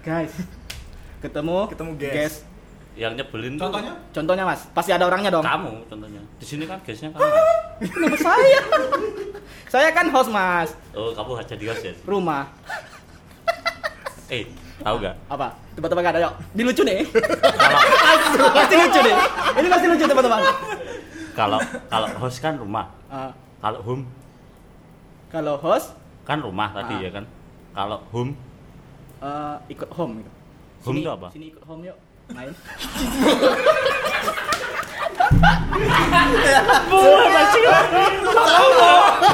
[0.02, 0.34] guys.
[1.21, 2.13] Ketemu, Ketemu guys.
[2.15, 2.36] guys.
[3.02, 3.94] Yang nyebelin tuh Contohnya?
[4.12, 5.42] Contohnya Mas, pasti ada orangnya dong.
[5.42, 7.26] kamu contohnya di sini kan guysnya kamu
[7.90, 8.60] Kenapa saya?
[9.68, 12.46] saya kan host Mas, oh kamu jadi host ya rumah.
[14.28, 14.46] eh
[14.80, 15.48] tahu gak Apa?
[15.72, 16.34] Tebak-tebak ada yuk.
[16.52, 17.02] Di lucu nih.
[17.06, 19.16] kalau pasti lucu nih.
[19.56, 20.42] Ini pasti lucu teman-teman.
[21.32, 24.04] kalau kalau host kan rumah Ah, kalau home
[25.28, 27.02] kalau host kan rumah tadi Ah.
[27.02, 27.26] ya kan
[27.72, 28.32] kalau home
[29.20, 30.32] eh, ikut home gitu.
[30.82, 31.28] Home Sini- itu apa?
[31.30, 31.98] Sini ikut home yuk.
[32.32, 32.52] Main.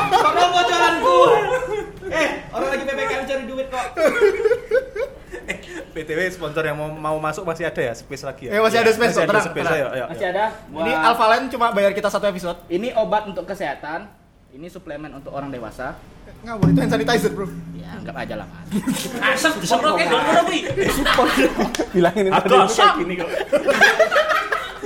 [0.08, 1.18] Karena bocoranku.
[2.08, 3.86] Eh, orang lagi PPKM cari duit kok.
[5.98, 8.52] BTW sponsor yang mau, mau masuk masih ada ya space lagi ya?
[8.54, 10.46] Eh, masih ada space, Masih ada space, ayo, ayo, Masih ada.
[10.70, 11.08] Ini Wah.
[11.10, 12.58] Alphalen cuma bayar kita satu episode.
[12.70, 14.06] Ini obat untuk kesehatan.
[14.54, 15.98] Ini suplemen untuk orang dewasa.
[16.56, 17.52] Boleh itu hand sanitizer, Bro.
[17.76, 18.68] Ya, anggap aja lah, Mas.
[19.36, 20.60] asap disemprot kayak dong wi
[21.92, 23.30] Bilangin ini aku asap gini kok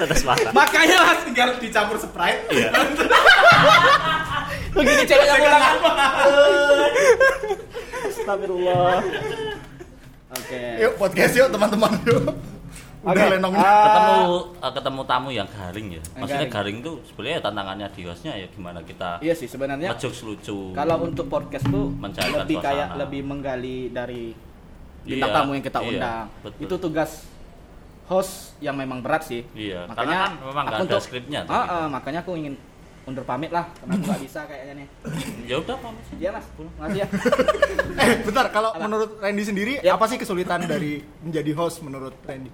[0.02, 2.41] tetes mata Makanya Mas, tinggal dicampur Sprite.
[2.50, 2.69] iya
[4.71, 5.63] begini ceweknya pulang.
[8.08, 9.04] Astagfirullah.
[10.32, 10.62] Oke.
[10.80, 12.24] Yuk podcast yuk teman-teman yuk.
[13.02, 14.18] Udah Oke, lenong ah, ketemu
[14.62, 16.54] eh, ketemu tamu yang garing ya maksudnya garing.
[16.54, 20.96] garing tuh sebenarnya tantangannya di hostnya ya gimana kita Iya sih sebenarnya ngejokes lucu kalau
[21.02, 23.02] untuk podcast tuh Mencairkan lebih kayak suasana.
[23.02, 24.38] lebih menggali dari
[25.02, 26.26] bintang Iya, tamu yang kita iya, undang.
[26.40, 26.62] betul.
[26.62, 27.12] Itu tugas
[28.06, 29.42] host yang memang berat sih.
[29.52, 31.74] Iya, makanya kan memang aku ada skripnya tuh gitu.
[31.74, 32.54] ah, makanya aku ingin
[33.02, 34.88] undur pamit lah karena aku nggak bisa kayaknya nih
[35.50, 36.06] Ya udah pamit.
[36.16, 36.46] iya mas
[36.78, 37.08] makasih ya
[38.04, 39.98] Eh, bentar, kalau menurut Randy sendiri Ya.
[39.98, 42.54] apa sih kesulitan dari menjadi host menurut Randy?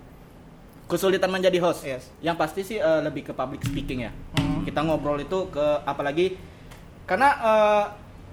[0.87, 2.07] Kesulitan menjadi host Yes.
[2.19, 4.63] yang pasti sih eh, lebih ke public speaking ya Hmm.
[4.63, 6.39] kita ngobrol itu ke apalagi
[7.03, 7.83] karena eh,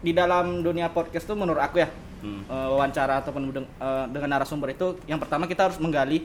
[0.00, 1.88] di dalam dunia podcast tuh menurut aku ya
[2.20, 2.40] Hmm.
[2.42, 6.24] eh, wawancara ataupun deng- eh, dengan narasumber itu yang pertama kita harus menggali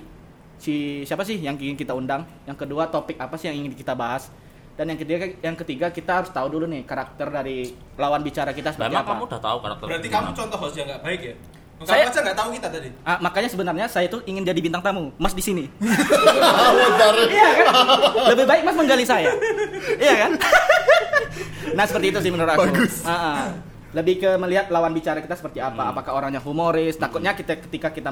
[0.56, 3.92] si siapa sih yang ingin kita undang yang kedua topik apa sih yang ingin kita
[3.92, 4.28] bahas
[4.76, 8.72] dan yang ketiga yang ketiga kita harus tahu dulu nih karakter dari lawan bicara kita
[8.72, 9.86] seperti Memang apa kamu udah tahu karakter.
[9.88, 11.36] Berarti kamu contoh host yang nggak baik ya?
[11.88, 12.90] Saya- aja nggak tahu kita tadi.
[13.08, 15.64] Ah, makanya sebenarnya saya tuh ingin jadi bintang tamu mas di sini
[16.80, 17.14] Bentar.
[17.24, 17.66] Iya kan?
[18.36, 19.32] Lebih baik Mas menggali saya.
[19.96, 20.32] Iya kan?
[21.72, 22.68] nah, seperti itu sih menurut aku.
[22.68, 23.08] Bagus.
[23.08, 23.44] Ah, ah.
[23.90, 25.90] Lebih ke melihat lawan bicara kita seperti apa.
[25.90, 27.00] Apakah orangnya humoris?
[27.00, 28.12] Takutnya kita ketika kita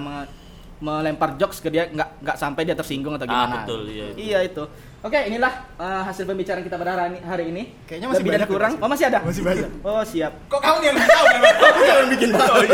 [0.77, 3.55] melempar jokes ke dia nggak nggak sampai dia tersinggung atau Ah, gimana.
[3.61, 4.17] betul, iya, itu.
[4.19, 4.63] Iya itu.
[4.99, 7.19] Oke, inilah eh, hasil pembicaraan kita pada hari ini.
[7.19, 7.63] Hari ini.
[7.83, 8.71] Kayaknya masih Lebih banyak ya, kurang.
[8.71, 8.83] masih.
[8.83, 9.19] Oh, masih ada?
[9.21, 9.69] Masih banyak.
[9.87, 10.31] Oh, siap.
[10.47, 11.25] Kok kamu yang nggak tahu?
[11.27, 12.55] Kamu yang bikin tahu.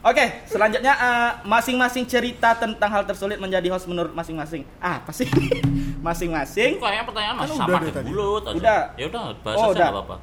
[0.00, 4.62] Oke, selanjutnya eh, masing-masing cerita tentang hal tersulit menjadi host menurut masing-masing.
[4.78, 5.26] Ah, apa sih?
[6.06, 8.00] masing-masing Kayaknya pertanyaan Kan masih udah sama aja.
[8.54, 8.80] Udah.
[8.94, 9.88] Ya udah, bahas Oh, aja udah.
[9.92, 10.16] apa-apa.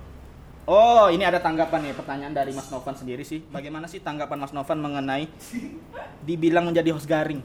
[0.65, 3.45] Oh, ini ada tanggapan nih, pertanyaan dari Mas Novan sendiri sih.
[3.53, 5.29] Bagaimana sih tanggapan Mas Novan mengenai
[6.25, 7.37] dibilang menjadi host garing?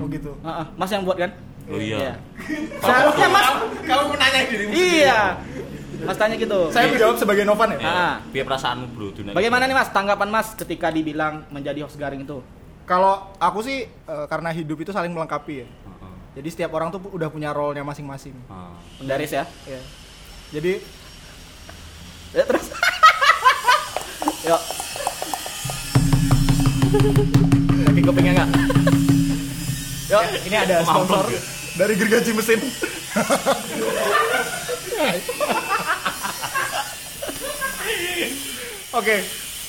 [0.00, 0.32] Oh gitu.
[0.40, 1.36] Ah, ah, Mas yang buat kan?
[1.68, 2.16] Oh iya.
[2.80, 3.46] Seharusnya Mas.
[3.84, 4.72] Kamu menanya dirimu.
[4.72, 5.20] Iya.
[6.08, 6.72] Mas tanya gitu.
[6.72, 7.78] Saya menjawab sebagai Novan ya.
[7.80, 8.14] Ya, Ah.
[8.32, 9.12] biar perasaanmu bro.
[9.12, 12.40] dunia Bagaimana nih Mas tanggapan Mas ketika dibilang menjadi host garing itu?
[12.88, 15.68] Kalau aku sih eh, karena hidup itu saling melengkapi ya.
[15.68, 16.12] Heeh.
[16.40, 18.32] Jadi setiap orang tuh udah punya role-nya masing-masing.
[18.48, 18.72] Ah.
[18.96, 19.44] Pendaris ya.
[19.68, 19.80] Ya.
[20.48, 20.80] Jadi
[22.34, 22.66] Ya terus.
[24.50, 24.62] Yuk.
[27.86, 28.50] Kaki kupingnya enggak?
[30.10, 31.42] Yuk, ini ada sponsor nggak?
[31.78, 32.58] dari gergaji mesin.
[38.94, 39.16] Oke,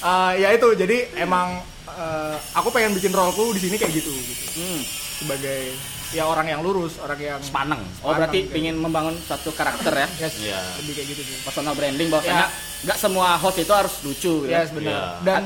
[0.05, 0.69] eh, ya itu.
[0.73, 4.45] Jadi emang eh, aku pengen bikin roleku di sini kayak gitu, gitu.
[4.57, 4.81] Hmm.
[5.21, 5.69] Sebagai
[6.11, 7.81] ya orang yang lurus, orang yang Sepaneng.
[8.01, 10.07] Oh, berarti Sekarang, ingin membangun satu karakter ya?
[10.19, 10.59] yes, Iya.
[10.77, 11.35] lebih kayak gitu sih.
[11.41, 12.47] personal branding bahwasanya
[12.83, 14.51] nggak semua host itu harus lucu gitu.
[14.51, 14.91] Yes, benar.
[14.91, 15.03] Iya.
[15.23, 15.41] Dan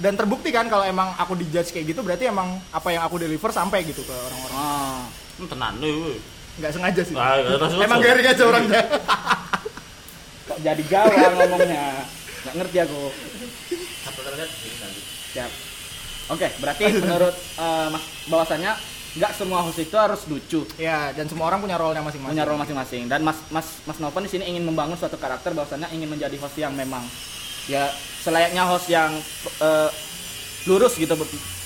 [0.00, 3.50] dan terbukti kan kalau emang aku dijudge kayak gitu berarti emang apa yang aku deliver
[3.50, 4.56] sampai gitu ke orang-orang.
[4.56, 5.00] Oh.
[5.40, 6.16] Tenan lu.
[6.56, 7.14] Nggak sengaja sih.
[7.16, 7.36] Ah,
[7.78, 8.80] emang garing aja orangnya.
[10.44, 11.84] Kok jadi gawa ngomongnya?
[12.42, 13.00] Nggak ngerti aku.
[15.30, 15.50] Siap.
[16.30, 18.72] Oke, berarti menurut eh, Mas bahwasanya
[19.12, 20.62] nggak semua host itu harus lucu.
[20.76, 22.30] ya, dan semua orang punya role-nya masing-masing.
[22.30, 25.90] punya role masing-masing dan Mas Mas Mas Novan di sini ingin membangun suatu karakter bahwasanya
[25.90, 27.02] ingin menjadi host yang memang
[27.66, 29.10] ya selayaknya host yang
[29.58, 29.90] eh,
[30.64, 31.10] lurus gitu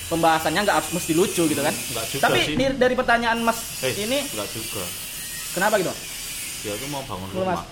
[0.05, 2.55] pembahasannya nggak harus mesti lucu gitu kan Nggak juga tapi sih.
[2.55, 4.81] di- dari pertanyaan Mas Eh, ini enggak juga.
[5.51, 5.93] kenapa gitu
[6.61, 7.61] Dia tuh mau bangun Lu, Mas.
[7.61, 7.65] rumah.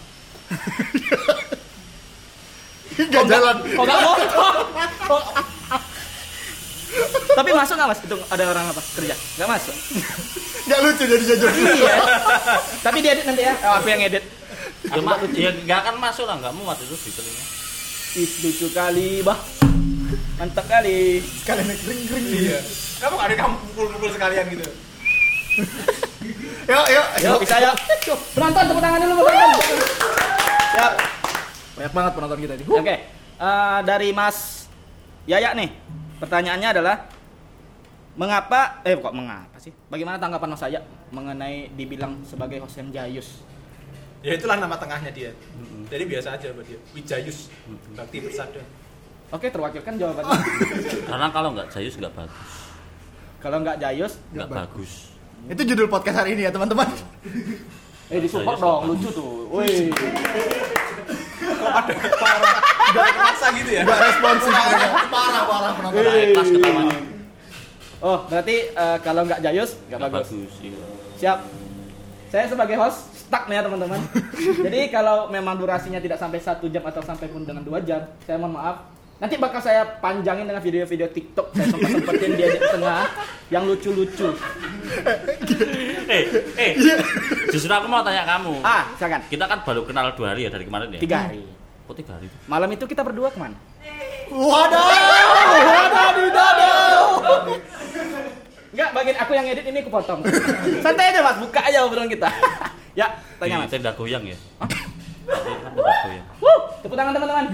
[2.93, 3.55] Nggak jalan.
[3.65, 4.15] kok nggak mau
[5.03, 5.27] Kok-
[7.33, 9.75] tapi masuk nggak mas itu ada orang apa kerja nggak masuk
[10.63, 11.51] Nggak lucu jadi jujur.
[11.75, 11.95] iya
[12.79, 14.23] tapi dia edit nanti ya oh, aku yang edit
[14.83, 17.45] Ya, mak, ya nggak akan masuk lah, nggak muat itu di telinga.
[18.13, 19.39] Ih, lucu kali bah
[20.35, 22.59] mantap kali Sekalian naik ring-ring Iya.
[22.99, 24.65] Kamu nggak ada kamu pukul-pukul sekalian gitu.
[26.63, 27.05] Yuk, yuk.
[27.21, 27.71] Yuk, bisa ya.
[28.31, 29.77] Penonton tepuk tangan dulu penonton.
[30.73, 30.87] Ya.
[31.73, 32.65] Banyak banget penonton kita nih.
[32.69, 32.95] Oke.
[33.39, 34.67] eh, dari Mas
[35.23, 35.69] Yaya nih.
[36.23, 36.95] Pertanyaannya adalah
[38.15, 39.75] mengapa eh kok mengapa sih?
[39.91, 40.79] Bagaimana tanggapan Mas Yaya
[41.11, 43.43] mengenai dibilang sebagai host yang jayus?
[44.23, 45.35] Ya itulah nama tengahnya dia.
[45.91, 46.79] Jadi biasa aja buat dia.
[46.95, 47.51] Wijayus.
[47.91, 48.63] Bakti Persada.
[49.35, 50.39] Oke, terwakilkan jawabannya.
[51.11, 52.51] Karena kalau nggak jayus nggak bagus.
[53.43, 54.91] Kalau nggak jayus, Nggak Nggak bagus.
[55.51, 56.87] Itu judul podcast hari ini ya, teman-teman.
[58.07, 59.51] eh disupport dong, lucu tuh.
[61.53, 62.93] Wih.
[62.93, 63.81] Gak kerasa gitu ya.
[63.83, 64.51] Nggak responsif.
[65.09, 66.01] Parah, parah penonton.
[66.03, 66.97] Kelas ketawanya.
[67.99, 70.27] Oh, berarti eh, kalau nggak jayus nggak Nggak bagus.
[70.29, 70.53] bagus.
[70.59, 70.79] iya.
[71.15, 71.39] Siap.
[72.27, 73.99] Saya sebagai host stuck nih ya teman-teman.
[74.65, 78.35] Jadi kalau memang durasinya tidak sampai satu jam atau sampai pun dengan dua jam, saya
[78.35, 78.89] mohon maaf.
[79.23, 83.07] Nanti bakal saya panjangin dengan video-video TikTok saya sempat sempetin dia di tengah
[83.47, 84.35] yang lucu-lucu.
[86.11, 86.23] Eh,
[86.59, 86.71] eh.
[87.47, 88.59] Justru aku mau tanya kamu.
[88.67, 89.23] Ah, silakan.
[89.31, 90.99] Kita kan baru kenal dua hari ya dari kemarin ya.
[90.99, 91.39] Tiga hari.
[91.87, 92.27] Oh tiga hari.
[92.51, 93.55] Malam itu kita berdua ke mana?
[94.27, 97.07] Waduh, waduh, waduh.
[98.75, 100.19] Enggak, bagian aku yang edit ini aku potong.
[100.83, 102.27] Santai aja mas, buka aja obrolan kita.
[102.99, 103.07] ya,
[103.39, 103.71] tanya mas.
[103.71, 104.35] tenda goyang ya.
[104.59, 106.27] Kan goyang.
[106.43, 107.45] Wuh, tepuk tangan teman-teman.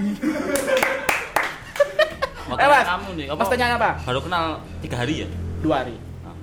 [2.55, 2.85] Eh, Mas.
[2.87, 3.25] kamu nih.
[3.29, 3.89] Mas tanya apa?
[4.01, 4.45] Baru kenal
[4.79, 5.27] tiga hari ya.
[5.59, 5.95] Dua hari.
[6.23, 6.35] Nah,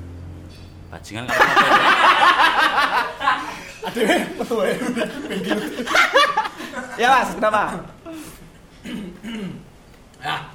[0.90, 1.90] bajingan kamu apa ya?
[3.87, 4.03] Aduh,
[4.37, 4.75] betul ya.
[6.97, 7.62] Ya mas, kenapa?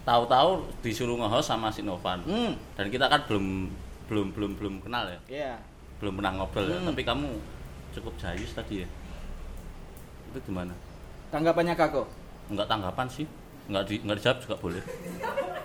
[0.00, 2.24] Tahu-tahu disuruh nge-host sama si Novan.
[2.24, 3.68] Hmm, Dan kita kan belum
[4.08, 5.20] belum belum belum kenal ya.
[5.28, 5.52] iya.
[6.00, 6.80] Belum pernah ngobrol ya.
[6.80, 6.88] Hmm.
[6.90, 7.28] Tapi kamu
[7.92, 8.88] cukup jayus tadi ya.
[10.32, 10.72] Itu gimana?
[11.28, 12.08] Tanggapannya kako?
[12.48, 13.26] Enggak tanggapan sih.
[13.70, 14.82] Enggak di enggak dijawab juga boleh.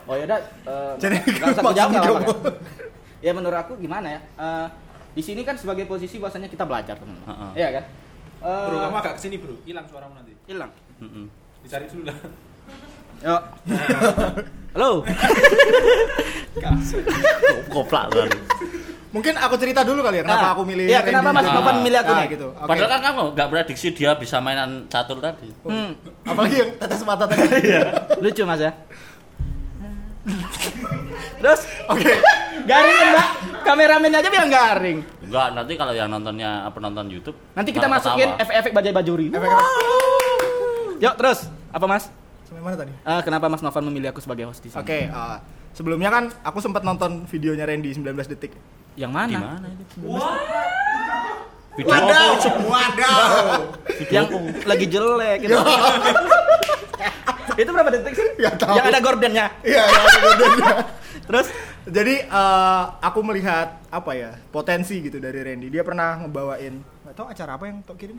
[0.06, 2.56] Oh yaudah, eh, Jadi, nggak usah dijawab nggak?
[3.26, 4.20] Ya menurut aku gimana ya?
[4.38, 4.68] Eh,
[5.18, 7.18] di sini kan sebagai posisi bahwasanya kita belajar teman.
[7.26, 7.52] Heeh.
[7.58, 7.84] Iya kan?
[8.46, 10.38] Eh, Bro, kamu agak ke sini bro, hilang suaramu nanti.
[10.46, 10.70] hilang.
[11.02, 11.26] Mm-mm.
[11.65, 12.18] Dicari dulu lah.
[13.26, 13.41] Yuk.
[14.78, 14.91] Halo.
[17.74, 18.30] Goplak kan.
[19.15, 21.56] Mungkin aku cerita dulu kali ya kenapa Nah, aku milih iya, Randy kenapa Mas juga.
[21.56, 22.28] Novan milih aku Nah, nih?
[22.36, 22.47] gitu.
[22.51, 22.67] Oke.
[22.67, 25.47] Padahal kan kamu enggak prediksi dia bisa mainan catur tadi.
[25.63, 25.89] Hmm,
[26.28, 27.47] apalagi yang tetes mata tadi.
[28.28, 28.71] lucu Mas ya.
[31.39, 32.12] Terus Oke.
[32.69, 33.28] garing kan, Mbak?
[33.63, 34.97] Kameramen aja bilang garing.
[35.23, 39.28] Enggak, nanti kalau yang nontonnya apa nonton YouTube Nanti kita masukin efek-efek bajai bajuri.
[39.32, 39.67] Efek-efek.
[40.99, 42.12] Yuk, terus apa Mas?
[42.43, 42.91] Sampai mana tadi?
[42.91, 44.80] Eh, kenapa Mas Novan memilih aku sebagai host di sini?
[44.80, 45.39] Oke, uh,
[45.71, 48.54] sebelumnya kan aku sempat nonton videonya Randy 19 detik.
[48.95, 49.39] Yang mana?
[49.39, 49.84] Gimana itu?
[51.75, 52.60] Video Wadaw, apa?
[52.71, 53.36] wadaw.
[54.08, 54.27] Yang
[54.63, 55.55] lagi jelek gitu.
[57.60, 58.27] Itu berapa detik sih?
[58.39, 58.79] Ya, tahu.
[58.79, 59.45] Yang ada gordennya.
[59.60, 60.73] Iya, ya, ada godonya.
[61.27, 61.47] Terus
[61.86, 65.69] Jadi uh, aku melihat apa ya potensi gitu dari Randy.
[65.69, 68.17] Dia pernah ngebawain, nggak tahu acara apa yang tok kirim.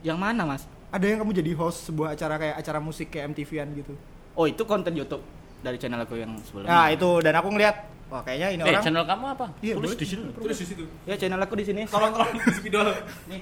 [0.00, 0.64] yang mana, Mas?
[0.88, 3.92] Ada yang kamu jadi host sebuah acara kayak acara musik kayak MTV-an gitu.
[4.32, 5.20] Oh, itu konten YouTube
[5.64, 6.68] dari channel aku yang sebelumnya.
[6.68, 8.84] Nah itu dan aku ngeliat, wah kayaknya ini Eh, orang.
[8.84, 9.46] channel kamu apa?
[9.58, 10.22] Iya, Tulis di sini.
[10.30, 10.84] Terus di situ.
[11.02, 11.82] Ya, channel aku di sini.
[11.88, 12.88] Tolong tolong di spidol.
[13.26, 13.40] Nih,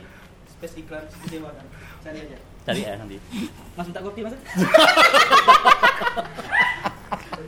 [0.49, 1.67] space iklan dewa kan.
[2.01, 2.37] Cari aja.
[2.63, 3.19] Cari ya nanti.
[3.75, 4.35] Mas minta kopi, Mas.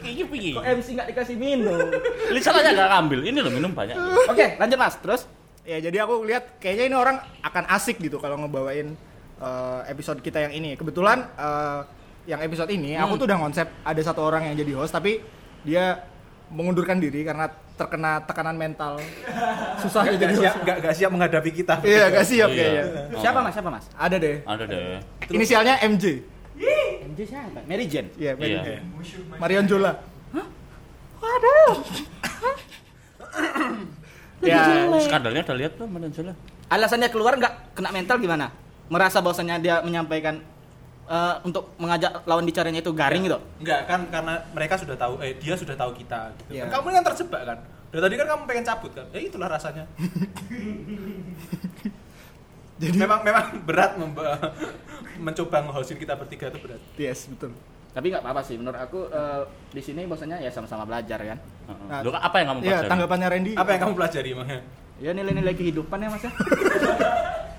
[0.04, 0.50] Iki piye?
[0.52, 1.78] Kok MC nggak dikasih minum?
[2.34, 3.20] Lisannya enggak ngambil.
[3.24, 3.96] Ini loh minum banyak.
[4.28, 4.96] Oke, lanjut Mas.
[4.98, 5.22] Terus
[5.64, 8.92] Ya jadi aku lihat kayaknya ini orang akan asik gitu kalau ngebawain
[9.40, 10.76] uh, episode kita yang ini.
[10.76, 11.88] Kebetulan uh,
[12.24, 13.20] yang episode ini aku Hmm.
[13.20, 15.20] tuh udah konsep ada satu orang yang jadi host tapi
[15.60, 16.00] dia
[16.46, 19.00] mengundurkan diri karena terkena tekanan mental.
[19.76, 20.62] Susah Gak jadi siap, host.
[20.62, 21.74] gak, gak siap menghadapi kita.
[21.82, 22.56] Iya, gak siap Iya.
[22.56, 22.84] kayaknya.
[23.10, 23.20] Oh.
[23.20, 23.52] siapa Mas?
[23.52, 23.84] Siapa Mas?
[23.92, 24.36] Ada deh.
[24.44, 24.82] Ada deh.
[25.28, 26.04] Inisialnya MJ.
[27.04, 27.58] MJ siapa?
[27.66, 28.08] Mary Jane.
[28.14, 28.58] Iya, Iya.
[28.78, 28.80] Mary-
[29.36, 29.92] Marion Jola.
[34.44, 34.60] Ya,
[35.00, 36.36] Skandalnya udah lihat tuh mana jelas.
[36.68, 38.52] Alasannya keluar nggak kena mental gimana?
[38.86, 40.44] Merasa bahwasanya dia menyampaikan
[41.06, 43.38] eh, untuk mengajak lawan bicaranya itu garing gitu.
[43.60, 46.58] Enggak kan karena mereka sudah tahu eh dia sudah tahu kita gitu.
[46.58, 46.66] Iya.
[46.66, 47.58] Kan Kamu kan terjebak kan.
[47.94, 49.06] Dari tadi kan kamu pengen cabut kan.
[49.14, 49.86] Ya itulah rasanya.
[52.74, 53.94] Jadi memang memang berat
[55.14, 56.82] mencoba ngehostin kita bertiga itu berat.
[56.98, 57.54] yes, betul.
[57.94, 58.58] Tapi nggak apa-apa sih.
[58.58, 61.38] Menurut aku eh, di sini bahwasanya ya sama-sama belajar kan.
[61.38, 61.86] Heeh.
[61.86, 62.90] Nah, Loh, apa yang kamu Iya, pelajari?
[62.90, 63.52] tanggapannya Randy.
[63.54, 64.60] Apa yang kamu pelajari emangnya?
[64.98, 66.32] Ya nilai-nilai kehidupan ya mas ya.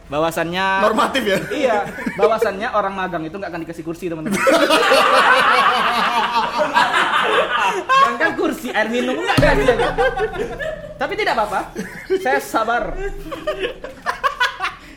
[0.06, 1.40] bahwasannya normatif ya?
[1.50, 1.78] Iya,
[2.14, 4.38] bahwasannya orang magang itu nggak akan dikasih kursi teman-teman.
[8.06, 9.66] Jangan kursi, air minum nggak kasih.
[9.66, 9.88] aja.
[10.96, 11.62] Tapi tidak apa-apa,
[12.22, 12.94] saya sabar.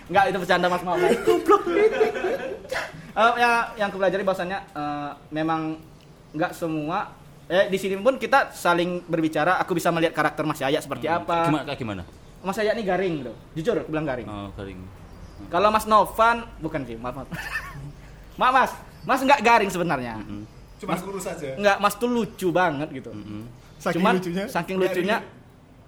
[0.09, 0.83] Nggak itu bercanda mas.
[0.85, 1.01] Mas.
[1.25, 1.63] Goblok.
[3.19, 5.77] Eh, ya, yang aku pelajari bahwasannya eh, memang
[6.37, 7.17] nggak semua
[7.49, 11.49] eh di sini pun kita saling berbicara aku bisa melihat karakter Mas Yaya seperti apa
[11.49, 12.03] Gimana gimana?
[12.39, 14.79] Mas Yaya ini garing loh jujur aku bilang garing Oh, garing.
[15.47, 17.29] kalau Mas Novan bukan sih, maaf maaf.
[18.41, 18.73] maaf Mas,
[19.05, 20.15] Mas nggak garing sebenarnya.
[20.19, 20.43] Mm-mm.
[20.77, 21.55] Cuma kurus aja.
[21.55, 23.11] Nggak, Mas tuh lucu banget gitu.
[23.11, 23.47] Mm-mm.
[23.77, 24.45] Saking Cuman lucunya.
[24.47, 25.17] saking lucunya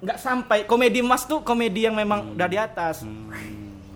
[0.00, 3.02] nggak sampai komedi Mas tuh komedi yang memang udah di atas.
[3.02, 3.30] Hmm.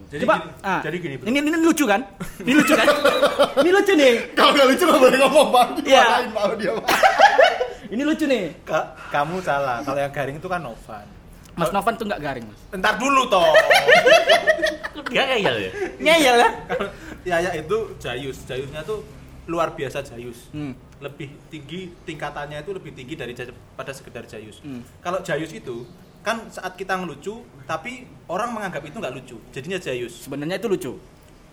[0.04, 1.26] Jadi Coba, gini, ah, jadi gini, Bro.
[1.26, 2.00] ini, ini lucu kan?
[2.38, 2.86] Ini lucu kan?
[3.62, 4.12] ini lucu nih.
[4.32, 5.68] Kalau nggak lucu nggak boleh ngomong bang.
[5.82, 6.02] Iya.
[6.02, 6.70] Dimarahin mau dia.
[6.72, 6.86] Bang.
[7.94, 8.44] Ini lucu nih.
[8.62, 9.78] Ka- kamu salah.
[9.80, 11.06] Kalau yang garing itu kan Novan.
[11.54, 12.60] Mas Novan tuh nggak garing, Mas.
[12.74, 13.42] Entar dulu toh.
[15.12, 15.70] Dia kayak ya.
[16.02, 16.50] Ngeyel ya?
[16.66, 16.88] Kalau
[17.24, 19.00] Yaya itu Jayus, Jayusnya tuh
[19.48, 20.50] luar biasa Jayus.
[20.50, 20.74] Hmm.
[21.00, 24.60] Lebih tinggi tingkatannya itu lebih tinggi dari Jay- pada sekedar Jayus.
[24.60, 24.82] Hmm.
[25.00, 25.86] Kalau Jayus itu
[26.24, 29.36] kan saat kita ngelucu tapi orang menganggap itu nggak lucu.
[29.52, 30.24] Jadinya Jayus.
[30.24, 30.92] Sebenarnya itu lucu.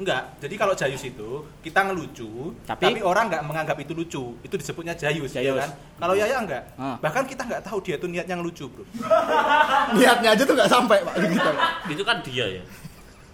[0.02, 0.24] Enggak.
[0.42, 1.30] Jadi kalau Jayus itu
[1.62, 4.24] kita ngelucu Tapi- tapi, orang nggak menganggap itu lucu.
[4.42, 5.62] Itu disebutnya Jayus, ya Jayus.
[5.62, 5.70] kan?
[6.02, 6.64] Kalau Yaya enggak.
[6.74, 6.98] Ah.
[6.98, 8.82] Bahkan kita nggak tahu dia tuh niatnya ngelucu, Bro.
[10.02, 11.50] Niatnya aja tuh nggak sampai pak gitu.
[11.94, 12.64] Itu kan dia ya.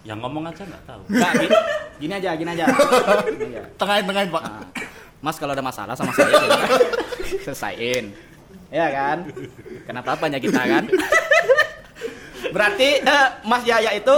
[0.04, 1.02] Yang ngomong aja nggak tahu.
[1.08, 1.56] Nggak, gini,
[2.04, 2.64] gini aja, gini aja.
[3.24, 3.62] Gini aja.
[3.80, 4.42] Tengahin tengahin pak.
[4.44, 4.64] Nah,
[5.18, 6.48] Mas kalau ada masalah sama saya ya,
[7.42, 8.12] selesaiin.
[8.68, 9.18] Ya kan?
[9.88, 10.84] Kenapa apanya kita kan?
[12.54, 14.14] Berarti eh, Mas Yaya itu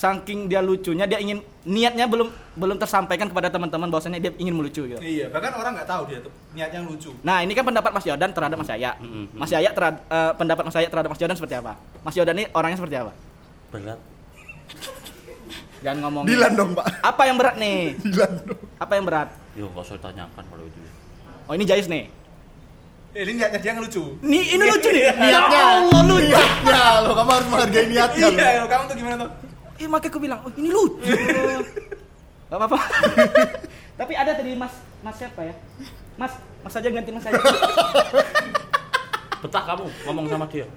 [0.00, 4.88] saking dia lucunya dia ingin niatnya belum belum tersampaikan kepada teman-teman bahwasanya dia ingin melucu
[4.88, 4.96] gitu.
[4.96, 7.12] Iya, bahkan orang nggak tahu dia tuh niatnya lucu.
[7.20, 8.96] Nah, ini kan pendapat Mas Yodan terhadap Mas Yaya.
[8.96, 9.28] Mm-mm.
[9.36, 11.72] Mas Yaya terhadap eh, pendapat Mas Yaya terhadap Mas Yodan seperti apa?
[12.00, 13.12] Mas Yodan ini orangnya seperti apa?
[13.68, 14.00] Berat.
[15.80, 16.24] Jangan ngomong.
[16.24, 16.86] Dilan dong, Pak.
[17.00, 17.78] Apa yang berat nih?
[18.04, 18.60] Dilan dong.
[18.76, 19.28] Apa yang berat?
[19.52, 20.78] Yo nggak usah tanyakan kalau itu.
[20.80, 20.90] ya.
[21.44, 22.08] Oh ini Jayus nih.
[23.10, 24.02] Eh, ini niatnya dia ngelucu.
[24.22, 25.02] Nih ini lucu nih.
[25.02, 26.24] Ya Niatnya, Allah lucu.
[26.24, 28.26] niatnya lo kamu harus menghargai niatnya.
[28.30, 29.30] Iya, kamu tuh gimana tuh?
[29.80, 31.08] Eh makanya aku bilang, oh ini lucu.
[32.52, 32.78] Gak apa-apa.
[34.00, 35.54] Tapi ada tadi Mas Mas siapa ya?
[36.20, 37.40] Mas, Mas aja ganti Mas aja.
[39.40, 40.68] Betah kamu ngomong sama dia.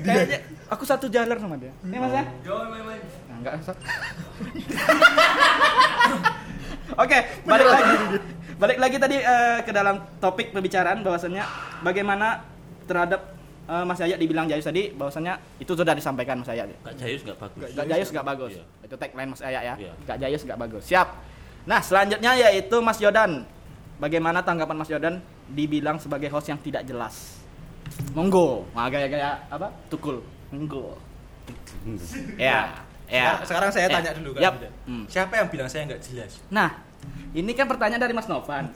[0.00, 0.38] Kayaknya
[0.72, 1.68] aku satu jalan sama dia.
[1.84, 2.24] Ini Mas ya?
[2.24, 3.60] Nah, enggak.
[7.04, 7.94] Oke, balik lagi.
[8.54, 11.44] Balik lagi tadi eh, ke dalam topik pembicaraan bahwasannya
[11.84, 12.40] bagaimana
[12.88, 13.33] terhadap
[13.64, 16.64] eh, Mas Yaya dibilang Jayus tadi bahwasannya itu sudah disampaikan Mas Yaya.
[16.80, 17.68] Kak Jayus nggak bagus.
[17.72, 18.52] Gak Jayus gak bagus.
[18.52, 18.64] Iya.
[18.82, 19.74] Itu tagline Mas Yaya ya.
[19.76, 19.92] Iya.
[20.04, 20.82] Gak Jayus gak bagus.
[20.84, 21.08] Siap.
[21.64, 23.48] Nah, selanjutnya yaitu Mas Yodan.
[23.96, 27.40] Bagaimana tanggapan Mas Yodan dibilang sebagai host yang tidak jelas?
[28.12, 28.64] Monggo.
[28.72, 29.72] Nah, gaya-gaya apa?
[29.88, 30.20] Tukul.
[30.52, 30.96] Monggo.
[32.36, 32.72] Ya.
[33.04, 33.40] Ya.
[33.44, 34.40] Sekarang, sekarang saya Eh, tanya dulu kan.
[34.44, 34.68] Yuda.
[34.88, 35.04] Hmm.
[35.06, 36.40] Siapa yang bilang saya nggak jelas?
[36.48, 36.80] Nah,
[37.36, 38.72] ini kan pertanyaan dari Mas Novan.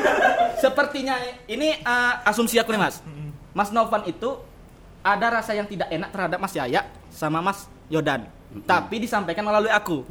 [0.62, 1.16] Sepertinya
[1.48, 3.00] ini eh, asumsi aku nih Mas.
[3.52, 4.40] Mas Novan itu
[5.02, 8.24] ada rasa yang tidak enak terhadap Mas Yaya sama Mas Yodan.
[8.52, 10.04] Tapi disampaikan melalui aku.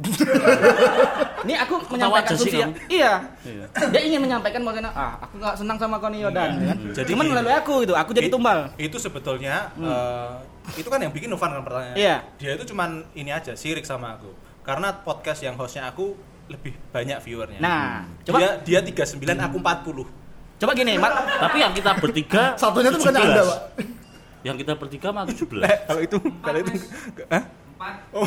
[1.46, 2.58] ini aku menyampaikan aja sih asumsi.
[2.90, 3.12] Iya.
[3.46, 3.64] Iya.
[3.94, 6.50] Dia ingin menyampaikan bahwa ah, aku nggak senang sama kau nih Yodan.
[6.58, 6.78] kan?
[6.90, 8.58] Jadi Cuman melalui aku itu, aku jadi It- tumbal.
[8.74, 10.30] Itu sebetulnya eh,
[10.74, 11.94] itu kan yang bikin Novan kan pertanyaan.
[11.94, 12.16] Iya.
[12.42, 14.34] Dia itu cuman ini aja sirik sama aku.
[14.66, 16.18] Karena podcast yang hostnya aku
[16.50, 17.58] lebih banyak viewernya.
[17.62, 20.21] Nah, coba dia dia 39 aku 40.
[20.62, 21.12] Coba gini, Mat.
[21.42, 23.24] Tapi yang kita bertiga Satunya tuh bukan 17.
[23.24, 23.58] Anda, Pak.
[24.42, 25.86] Yang kita bertiga mah 17.
[25.86, 26.70] kalau itu kalau itu
[27.28, 27.44] Hah?
[28.14, 28.22] Oh,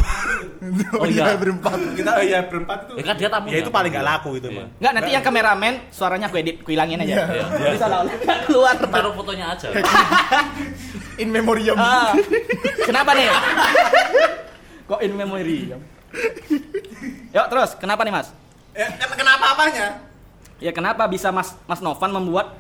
[1.00, 1.40] Oh, iya, iya.
[1.40, 1.80] berempat.
[1.96, 2.94] kita oh iya berempat itu.
[3.00, 3.54] Ya kan dia tamunya.
[3.56, 4.58] Ya itu paling gak laku itu, Iya.
[4.58, 4.68] mah.
[4.76, 7.24] Enggak, nanti yang kameramen suaranya aku edit, aku hilangin aja.
[7.24, 7.46] Iya.
[7.56, 8.76] Jadi seolah-olah nggak keluar.
[8.76, 9.68] Taruh fotonya aja.
[11.24, 11.80] In memoriam.
[11.80, 12.12] Ah,
[12.84, 13.32] kenapa nih?
[14.86, 15.72] Kok in memory?
[17.32, 18.28] Yuk terus, kenapa nih Mas?
[18.76, 19.88] Ya, ken- kenapa apanya?
[20.58, 22.56] Ya kenapa bisa Mas Mas Novan membuat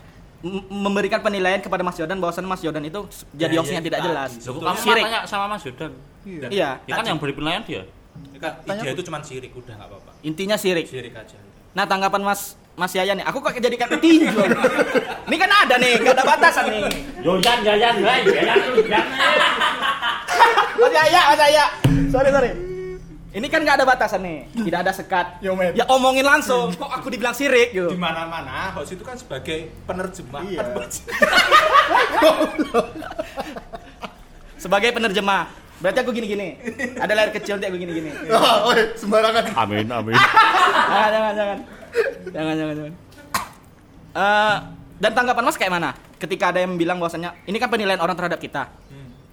[0.67, 3.83] memberikan penilaian kepada Mas Yodan bahwasannya Mas Yodan itu s- jadi Ya, host ya, yang
[3.83, 4.07] tidak tadi.
[4.07, 4.31] jelas.
[4.43, 5.03] Loh, kamu Sirik.
[5.03, 5.91] tanya sama Mas Yodan.
[6.21, 6.47] Iya.
[6.49, 7.81] Iya, Ya kan yang beri penilaian dia.
[8.31, 10.11] Ya kan, dia itu cuma sirik udah nggak apa-apa.
[10.21, 10.85] intinya sirik.
[10.85, 11.35] Sirik aja.
[11.71, 12.41] Nah tanggapan Mas
[12.73, 14.27] Mas Yaya nih, aku kok jadi kata tinju.
[15.25, 16.83] ini kan ada nih, gak ada batasan nih.
[17.19, 18.21] Yo Yan, Yan, Yan, Yan,
[18.85, 19.05] Yan.
[20.75, 21.65] Mas Yaya, Mas Yaya.
[22.11, 22.51] Sorry, sorry.
[23.35, 25.43] Ini kan gak ada batasan nih, tidak ada sekat.
[25.43, 25.59] Yo.
[25.75, 27.91] Ya omongin langsung, kok aku dibilang sirik gitu.
[27.91, 30.41] Di mana-mana host itu kan sebagai penerjemah.
[30.47, 30.63] Iya.
[34.65, 35.51] Sebagai penerjemah.
[35.83, 36.55] Berarti aku gini-gini.
[36.95, 38.09] Ada layar kecil nanti aku gini-gini.
[38.31, 39.51] Oh, oh, sembarangan.
[39.51, 40.15] Amin, amin.
[40.89, 41.57] Jangan, jangan, jangan.
[42.31, 42.93] Jangan, jangan, jangan.
[44.15, 44.55] Eh,
[44.95, 45.91] dan tanggapan Mas kayak mana?
[46.15, 48.71] Ketika ada yang bilang bahwasanya ini kan penilaian orang terhadap kita.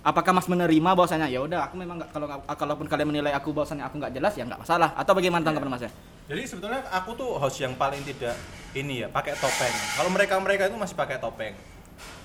[0.02, 3.86] Apakah Mas menerima bahwasanya ya udah aku memang nggak kalau kalaupun kalian menilai aku bahwasanya
[3.86, 5.94] aku nggak jelas ya nggak masalah atau bagaimana tanggapan Mas ya?
[6.26, 8.34] Jadi sebetulnya aku tuh host yang paling tidak
[8.74, 9.74] ini ya, pakai topeng.
[9.94, 11.54] Kalau mereka-mereka itu masih pakai topeng.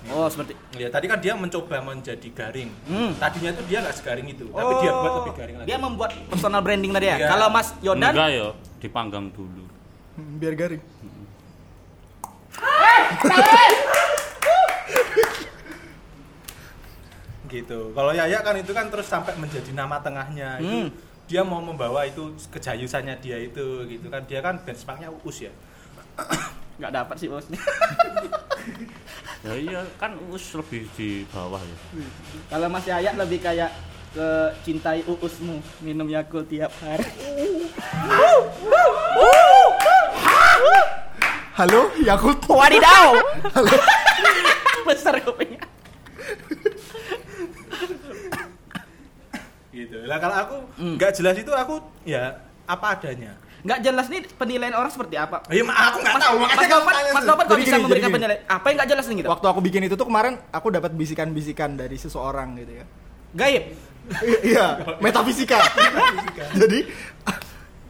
[0.09, 2.69] Oh, seperti Ya, tadi kan dia mencoba menjadi garing.
[2.89, 3.13] Hmm.
[3.17, 5.67] Tadinya tuh dia nggak segaring itu, tapi dia buat lebih garing lagi.
[5.69, 7.17] Dia membuat personal branding tadi ya.
[7.21, 7.29] Iya.
[7.29, 8.47] Kalau Mas Yodan Enggak ya,
[8.81, 9.65] dipanggang dulu.
[10.17, 10.81] Hmm, Biar garing.
[17.47, 17.91] gitu.
[17.91, 20.59] Kalau Yaya kan itu kan terus sampai menjadi nama tengahnya.
[20.59, 20.89] Itu Hmm.
[21.27, 24.23] dia mau membawa itu kejayusannya dia itu gitu kan.
[24.23, 25.51] Dia kan benchmarknya Uus ya.
[26.77, 27.45] nggak dapat sih bos.
[29.45, 31.77] Ya iya, kan us lebih di bawah ya.
[32.49, 33.69] Kalau Mas Yaya lebih kayak
[34.13, 34.27] ke
[34.65, 37.05] cintai uusmu minum Yakult tiap hari.
[41.53, 42.41] Halo, Yakult.
[42.49, 43.13] Wadidaw.
[44.87, 45.66] Besar kupingnya.
[49.77, 49.97] Gitu.
[50.03, 50.95] Lah kalau aku Hmm.
[50.97, 52.33] nggak jelas itu aku ya
[52.65, 53.37] apa adanya.
[53.57, 55.43] Nggak jelas nih penilaian orang seperti apa.
[55.47, 56.77] Ya ma- aku nggak tahu Mas tanya
[57.11, 57.23] Mas.
[57.23, 58.15] Novan kok bisa gini, memberikan jadi gini.
[58.15, 58.41] penilaian?
[58.47, 59.29] Apa yang nggak jelas nih gitu?
[59.29, 62.85] Waktu aku bikin itu tuh kemarin aku dapat bisikan-bisikan dari seseorang gitu ya.
[63.33, 63.63] Gaib.
[64.41, 64.65] Iya,
[65.03, 65.59] metafisika.
[66.55, 66.79] Jadi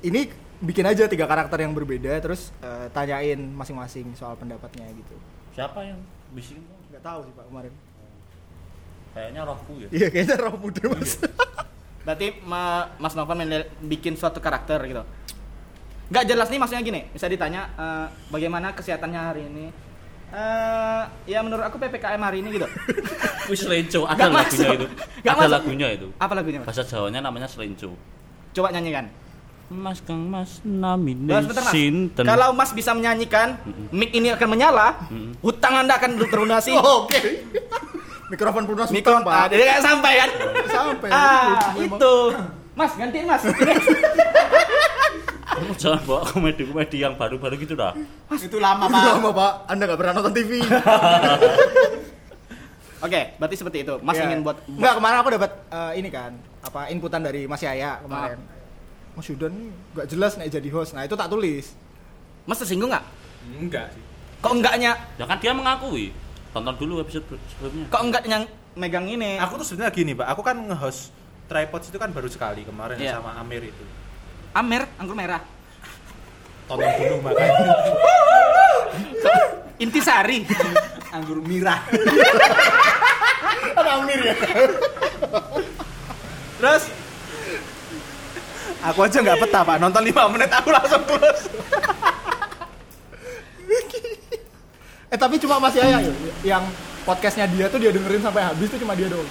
[0.04, 0.22] ini
[0.58, 5.14] bikin aja tiga karakter yang berbeda terus eh, tanyain masing-masing soal pendapatnya gitu.
[5.54, 6.64] Siapa yang bisikin?
[6.90, 7.74] Nggak tahu sih Pak kemarin.
[9.14, 9.88] Kayaknya rohku ya.
[9.92, 11.12] Iya, kayaknya roh muda Mas.
[12.08, 13.44] Berarti Ma- Mas Novan
[13.84, 15.04] bikin suatu karakter gitu.
[16.08, 17.02] Nggak jelas nih maksudnya gini.
[17.12, 19.66] Bisa ditanya eh, bagaimana kesehatannya hari ini.
[20.28, 22.68] Eh, ya menurut aku ppkm hari ini gitu.
[23.52, 24.76] Wis selenco, ada Nggak lagunya masuk.
[24.80, 24.88] itu.
[25.20, 25.56] Nggak ada masuk.
[25.60, 26.08] lagunya itu.
[26.16, 26.68] Apa lagunya mas?
[26.72, 27.92] Bahasa Jawanya namanya selenco.
[28.56, 29.12] Coba nyanyikan.
[29.68, 31.76] Mas Kang Mas namine Mas, bentar, mas.
[31.76, 32.24] sinten.
[32.24, 33.60] Kalau Mas bisa menyanyikan,
[33.92, 34.96] mic ini akan menyala,
[35.44, 36.72] hutang Anda akan terlunasi.
[36.80, 37.20] Oh, Oke.
[38.28, 39.56] Mikrofon pelunas Mikrofon, utang, ah, Pak.
[39.56, 40.30] jadi kayak sampai kan?
[40.68, 41.10] Sampai.
[41.10, 42.16] ah, itu.
[42.76, 43.44] Mas, gantiin Mas.
[45.48, 47.96] Kamu jangan bawa komedi-komedi yang baru-baru gitu dah.
[48.30, 48.94] Itu lama, Pak.
[48.94, 49.10] Pak.
[49.16, 50.52] Lama pak, anda nggak pernah nonton TV.
[52.98, 53.96] Oke, berarti seperti itu.
[54.02, 54.26] Mas Iya.
[54.28, 58.38] ingin buat Nggak, kemarin aku dapat eh, ini kan, apa inputan dari Mas Yaya kemarin.
[59.14, 60.92] Mas Yudan nih nggak jelas nih jadi host.
[60.94, 61.74] Nah itu tak tulis.
[62.44, 63.06] Mas tersinggung nggak?
[63.58, 64.04] Enggak sih.
[64.38, 64.92] Kok enggaknya?
[65.18, 66.14] Ya kan dia mengakui.
[66.58, 67.22] Tonton dulu episode
[67.54, 67.86] sebelumnya.
[67.94, 68.44] Kok enggak yang
[68.74, 69.38] megang ini?
[69.38, 70.26] Aku tuh sebenarnya gini, Pak.
[70.34, 71.14] Aku kan nge-host
[71.46, 73.22] Tripods itu kan baru sekali kemarin Iya.
[73.22, 73.84] sama Amir itu.
[74.58, 75.46] Amer, anggur merah.
[76.66, 77.62] Tonton dulu makanya.
[79.86, 80.50] Intisari.
[81.16, 81.78] Anggur mirah.
[83.78, 84.36] Ada Amir ya.
[86.58, 86.84] Terus
[88.82, 91.40] aku aja nggak peta pak nonton 5 menit aku langsung tulus
[95.08, 96.12] Eh tapi cuma Mas Yaya ya,
[96.44, 96.64] yang
[97.08, 99.28] podcastnya dia tuh dia dengerin sampai habis tuh cuma dia doang.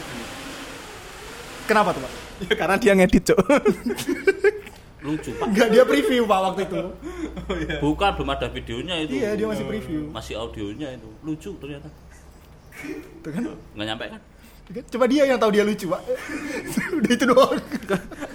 [1.69, 2.13] Kenapa tuh pak?
[2.37, 3.41] ya karena dia ngedit cok
[5.07, 5.47] Lucu, Pak.
[5.55, 6.83] Enggak dia preview pak waktu itu.
[7.79, 9.23] Bukan belum ada videonya itu.
[9.23, 10.03] Iya dia masih preview.
[10.11, 11.07] Masih audionya itu.
[11.23, 11.87] Lucu ternyata.
[13.23, 13.43] Tuh kan?
[13.79, 14.21] Nggak nyampe kan?
[14.67, 16.03] Coba dia yang tahu dia lucu pak.
[16.99, 17.55] Udah itu doang.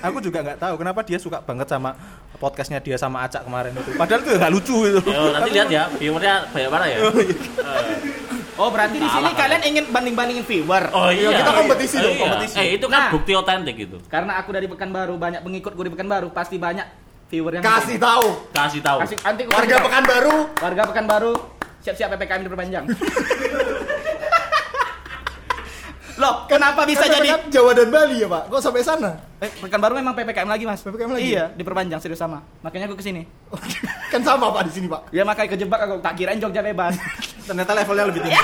[0.01, 1.93] aku juga nggak tahu kenapa dia suka banget sama
[2.35, 5.83] podcastnya dia sama Acak kemarin itu padahal itu nggak lucu itu Ya, nanti lihat ya,
[5.93, 6.97] viewernya banyak mana ya?
[8.59, 10.83] Oh, berarti di sini kalian ingin banding-bandingin viewer.
[10.93, 11.33] Oh iya.
[11.33, 12.21] kita kompetisi dong, Iya.
[12.21, 12.55] kompetisi.
[12.57, 13.09] Eh, itu kan Nah.
[13.09, 13.97] bukti otentik itu.
[14.05, 16.85] Karena aku dari Pekanbaru, banyak pengikut gue di Pekanbaru, pasti banyak
[17.31, 18.27] viewer yang Kasih tahu.
[18.53, 18.99] Kasih tahu.
[19.01, 19.81] Kasih nanti Warga.
[19.81, 21.33] Pekanbaru Warga Pekanbaru,
[21.81, 22.83] siap-siap PPKM diperpanjang.
[26.21, 28.43] Loh, kenapa bisa Kan jadi kan Jawa dan Bali ya pak?
[28.53, 29.17] Kok sampai sana?
[29.41, 30.85] Eh, Pekanbaru memang PPKM lagi, Mas.
[30.85, 31.33] PPKM lagi?
[31.33, 32.45] Iya, diperpanjang serius sama.
[32.61, 33.25] Makanya aku ke sini.
[34.13, 35.09] kan sama pak di sini pak.
[35.09, 36.93] Ya makanya kejebak aku, tak kirain Jogja bebas.
[37.49, 38.37] ternyata levelnya lebih tinggi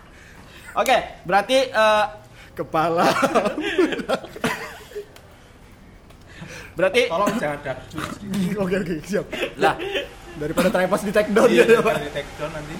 [0.80, 0.96] Oke,
[1.28, 2.04] berarti eh,
[2.56, 3.04] Kepala.
[6.74, 7.78] berarti tolong jangan dak
[8.58, 9.26] oke oke siap.
[9.62, 9.78] lah.
[10.34, 11.94] Daripada tripod di take down iya ya pak.
[12.02, 12.74] di take down nanti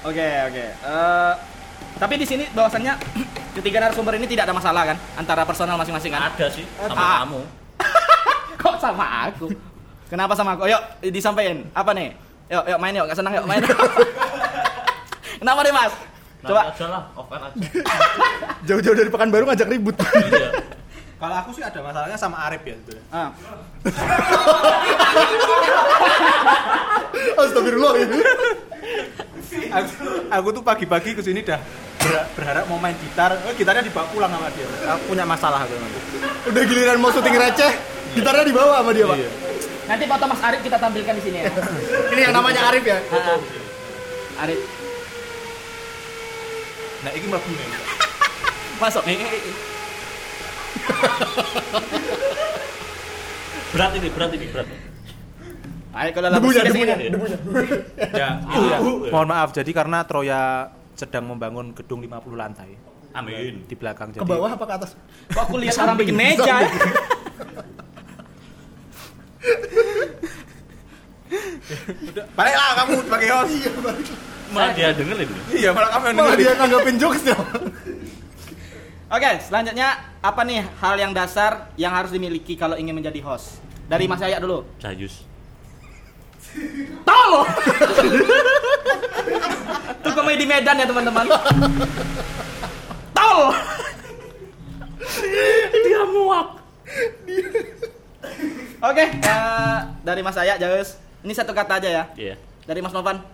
[0.00, 0.64] Oke, oke.
[0.80, 1.32] Eh,
[1.96, 2.92] tapi di sini bahwasannya
[3.58, 6.30] ketiga narasumber ini tidak ada masalah kan antara personal masing-masing kan?
[6.30, 7.18] Ada sih sama Ah.
[7.24, 7.40] kamu.
[8.60, 9.46] Kok sama aku?
[10.06, 10.66] Kenapa sama aku?
[10.66, 11.64] Yuk, disampaikan.
[11.72, 12.12] Apa nih?
[12.50, 13.62] Yuk, yuk main yuk, gak senang yuk main.
[15.40, 15.92] Kenapa nih mas?
[16.40, 16.62] Coba.
[16.66, 17.48] Nanti aja lah, off aja.
[18.68, 19.96] Jauh-jauh dari Pekanbaru ngajak ribut.
[19.96, 20.48] Iya.
[21.20, 23.04] Kalau aku sih ada masalahnya sama Arif ya sebetulnya.
[23.12, 23.28] Ah.
[27.36, 28.16] Astagfirullah ini.
[29.68, 29.90] aku,
[30.30, 31.58] aku tuh pagi-pagi ke sini dah
[32.00, 35.74] ber- berharap mau main gitar eh, gitarnya dibawa pulang sama dia aku punya masalah aku
[36.48, 37.72] Udah giliran mau syuting receh,
[38.16, 39.16] gitarnya dibawa sama dia pak.
[39.20, 39.28] Iya.
[39.90, 41.50] Nanti foto Mas Arif kita tampilkan di sini ya.
[42.14, 42.98] Ini yang namanya Arif ya.
[43.10, 43.40] Ah, ah.
[44.46, 44.60] Arif,
[47.04, 47.66] nah ini mlebu nih
[48.80, 49.02] masuk.
[53.70, 54.66] Berat ini, berat ini, berat.
[55.90, 57.38] Ayo kalau dalam Debunya, debunya, debunya.
[58.14, 58.78] ya itu ya
[59.10, 62.78] mohon maaf jadi karena Troya sedang membangun gedung 50 lantai
[63.10, 63.66] Amin.
[63.66, 64.94] di belakang jadi Ke bawah apa ke atas?
[65.34, 66.62] Kok aku lihat orang bikin meja
[72.36, 73.54] baliklah kamu sebagai host
[74.50, 75.30] Malah dia dengerin.
[75.54, 77.36] iya malah kamu yang Malah dengerin dia nanggapin jokes ya.
[79.10, 83.58] Oke, selanjutnya apa nih hal yang dasar yang harus dimiliki kalau ingin menjadi host?
[83.90, 84.62] Dari Mas Ayak dulu.
[84.78, 85.26] Jayus.
[87.02, 87.32] Tol.
[89.98, 91.26] Itu komedi Medan ya teman-teman.
[93.10, 93.38] Tol.
[95.74, 96.48] Dia muak.
[98.80, 101.02] Oke, eh, dari Mas Ayak Jaus.
[101.26, 102.04] Ini satu kata aja ya.
[102.14, 102.38] Iya.
[102.62, 103.26] Dari Mas Novan.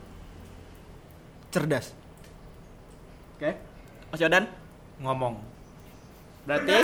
[1.52, 1.92] Cerdas.
[3.36, 3.60] Oke.
[4.08, 4.48] Mas Yodan.
[4.96, 5.55] ngomong
[6.46, 6.76] Berarti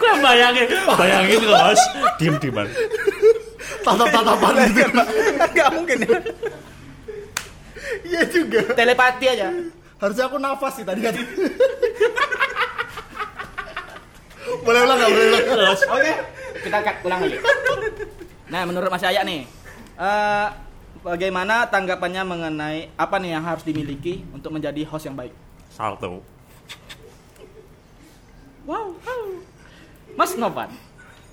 [0.00, 0.66] Gue bayangin,
[0.96, 1.80] bayangin bos.
[2.16, 2.64] Diem dieman.
[3.84, 4.82] Tatap-tatapan gitu.
[5.52, 6.16] nggak mungkin ya
[8.00, 8.60] Iya juga.
[8.72, 9.52] telepati aja.
[10.00, 11.12] Harusnya aku nafas sih tadi kan.
[14.64, 15.10] boleh ulang nggak?
[15.12, 15.76] Boleh ulang.
[15.76, 16.12] Oke,
[16.64, 17.36] kita cut ulang lagi.
[18.50, 19.44] Nah, menurut Mas Ayak nih,
[19.94, 20.46] eh,
[21.04, 25.32] bagaimana tanggapannya mengenai apa nih yang harus dimiliki untuk menjadi host yang baik?
[25.70, 26.24] Salto.
[28.70, 29.26] Wow, wow.
[30.14, 30.70] Mas Novan.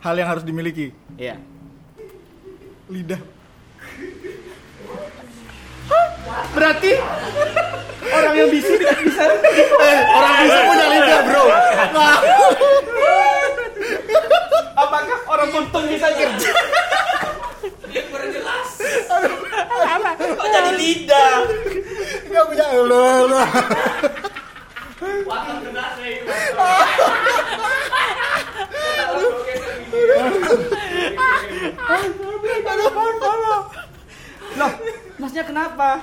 [0.01, 0.89] Hal yang harus dimiliki.
[1.21, 1.37] Iya.
[2.89, 3.21] Lidah.
[6.57, 6.97] Berarti
[8.09, 9.21] orang yang bisu tidak bisa.
[9.37, 11.43] Eh, orang bisa punya lidah, Bro.
[14.81, 16.51] Apakah orang buntung bisa kerja?
[19.77, 20.09] Apa?
[20.17, 21.33] Kok jadi lidah?
[22.33, 22.65] enggak punya
[24.97, 26.15] Sih.
[31.87, 33.61] Aduh, aduh,
[34.57, 34.71] Loh,
[35.21, 36.01] masnya kenapa?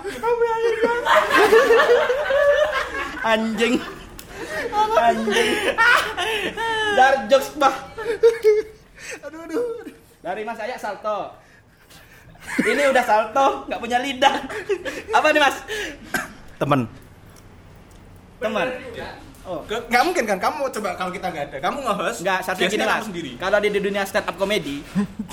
[3.27, 3.75] Anjing.
[4.95, 5.51] Anjing.
[6.95, 7.75] Dar jokes, bah.
[9.27, 9.63] Aduh, aduh.
[10.23, 11.35] Dari Mas Ayak salto.
[12.63, 14.39] Ini udah salto, nggak punya lidah.
[15.11, 15.57] Apa nih, Mas?
[16.63, 17.04] Temen.
[18.39, 18.67] Teman.
[19.45, 19.61] Oh.
[19.69, 21.57] Nggak mungkin kan kamu coba kalau kita nggak ada.
[21.61, 22.25] Kamu nge-host.
[22.25, 23.31] Enggak, satu gini sendiri.
[23.37, 24.81] Kalau di, di dunia stand up comedy,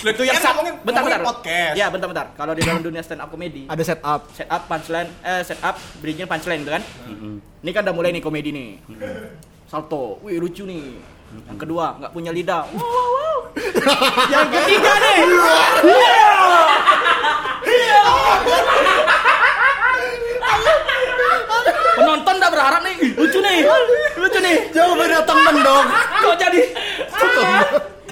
[0.04, 1.24] Lah, itu yang sat- ngomongin, bentar bentar.
[1.24, 1.76] podcast.
[1.80, 2.28] Ya, bentar bentar.
[2.36, 4.28] Kalau di dalam dunia stand up comedy, Ada setup.
[4.36, 6.84] set up punchline eh set up bridging punchline itu kan.
[7.64, 8.70] Ini kan udah mulai nih komedi nih.
[9.64, 11.00] Salto, wih lucu nih.
[11.48, 12.68] Yang kedua, nggak punya lidah.
[12.68, 13.38] Wow, wow, wow.
[14.28, 15.18] Yang ketiga nih.
[22.02, 23.58] Penonton udah berharap nih, "Ih, lucu nih,
[24.18, 24.56] lucu nih.
[24.74, 25.86] Jawabannya temen dong.
[26.26, 26.62] Kok jadi?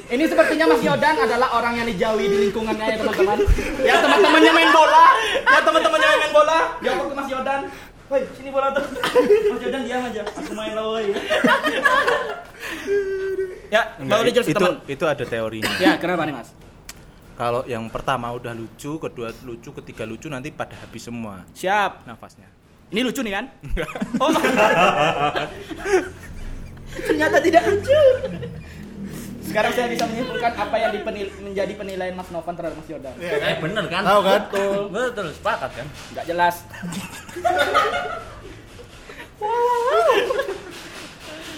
[0.09, 3.37] Ini sepertinya Mas Yodan adalah orang yang dijauhi di lingkungannya ya teman-teman.
[3.85, 5.05] Ya teman-temannya main bola,
[5.45, 6.59] ya teman-temannya main bola.
[6.81, 7.61] Ya ke Mas Yodan.
[8.09, 8.85] Woi, sini bola tuh.
[9.53, 10.21] Mas Yodan diam aja.
[10.25, 11.13] Aku main lah woi.
[13.69, 14.81] Ya, baru dijelasin itu teman.
[14.89, 15.69] itu ada teorinya.
[15.77, 16.49] Ya, kenapa nih Mas?
[17.37, 22.03] Kalau yang pertama udah lucu, kedua lucu, ketiga lucu nanti pada habis semua Siap.
[22.09, 22.49] nafasnya.
[22.89, 23.45] Ini lucu nih kan?
[24.21, 24.33] Oh.
[26.89, 27.99] Ternyata tidak lucu.
[29.41, 33.13] Sekarang saya bisa menyimpulkan apa yang dipenil- menjadi penilaian Mas Novan terhadap Mas Yodan.
[33.17, 34.01] Eh bener kan?
[34.03, 34.41] Tahu kan?
[34.45, 34.81] Betul.
[34.89, 35.87] Betul, sepakat kan?
[36.11, 36.55] Nggak jelas.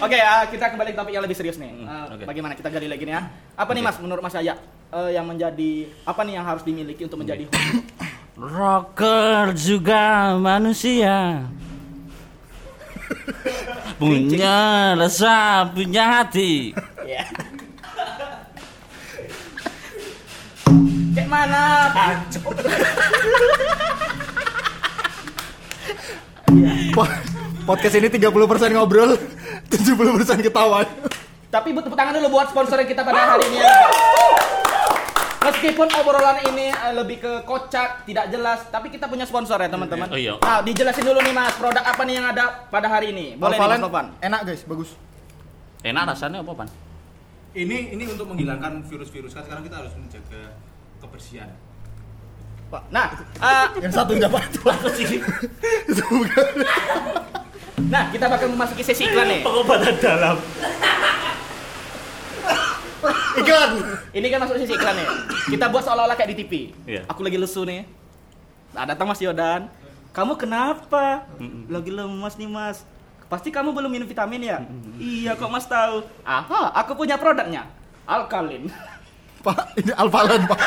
[0.02, 1.70] Oke, ah, kita kembali ke topik yang lebih serius nih.
[1.70, 2.26] Hmm, Ah, oke.
[2.26, 3.22] Bagaimana kita gali lagi nih ya?
[3.54, 4.58] Apa nih Mas menurut Mas Aya
[4.90, 5.70] eh, yang menjadi
[6.02, 7.86] apa nih yang harus dimiliki untuk menjadi host?
[8.32, 11.44] Rocker juga manusia.
[14.00, 16.72] punya rasa, punya hati.
[17.04, 17.28] Ya.
[21.12, 21.62] Kayak mana?
[26.96, 27.20] Po-
[27.62, 29.14] Podcast ini 30% ngobrol,
[29.70, 30.82] 70% ketawa.
[31.46, 33.70] Tapi butuh tepuk tangan dulu buat sponsor yang kita pada hari ini ya.
[35.42, 40.06] Meskipun obrolan ini eh, lebih ke kocak, tidak jelas, tapi kita punya sponsor ya teman-teman.
[40.06, 40.38] Oh, iya.
[40.38, 43.34] Nah, dijelasin dulu nih Mas, produk apa nih yang ada pada hari ini?
[43.34, 44.06] Boleh nih Alphalan Mas Novan.
[44.22, 44.90] enak guys, bagus.
[45.82, 46.68] Enak rasanya apa, Pan?
[47.52, 50.54] Ini ini untuk menghilangkan virus-virus kan sekarang kita harus menjaga
[51.02, 51.50] kebersihan.
[52.70, 52.82] Pak.
[52.88, 54.48] Nah, eh, Yang satu dapat
[55.90, 56.54] Itu bukan.
[57.90, 59.40] nah kita bakal memasuki sesi iklan nih.
[59.44, 60.36] Pengobatan dalam.
[63.36, 63.70] Ikan.
[64.10, 65.06] Ini kan masuk sesi iklan nih.
[65.50, 66.52] Kita buat seolah-olah kayak di TV.
[66.84, 67.02] Iya.
[67.06, 67.82] Aku lagi lesu nih.
[68.72, 69.68] Nah, datang Mas Yodan.
[70.12, 71.24] Kamu kenapa?
[71.66, 72.84] Lagi lemas nih Mas.
[73.26, 74.58] Pasti kamu belum minum vitamin ya?
[74.96, 76.04] Iya kok Mas tahu.
[76.22, 77.64] Aha, aku punya produknya.
[78.04, 78.68] Alkalin.
[79.40, 80.58] Pak, ini Alphalan, Pak.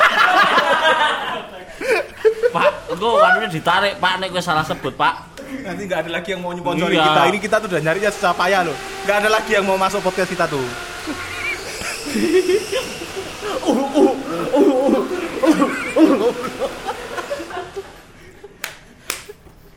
[2.52, 5.32] Pak, engko wadunya ditarik, Pak, nek kowe salah sebut, Pak.
[5.64, 7.06] Nanti nggak ada lagi yang mau nyponsori Iya.
[7.06, 7.22] kita.
[7.26, 8.76] Ini kita tuh udah nyarinya susah payah loh.
[9.04, 10.66] Nggak ada lagi yang mau masuk podcast kita tuh.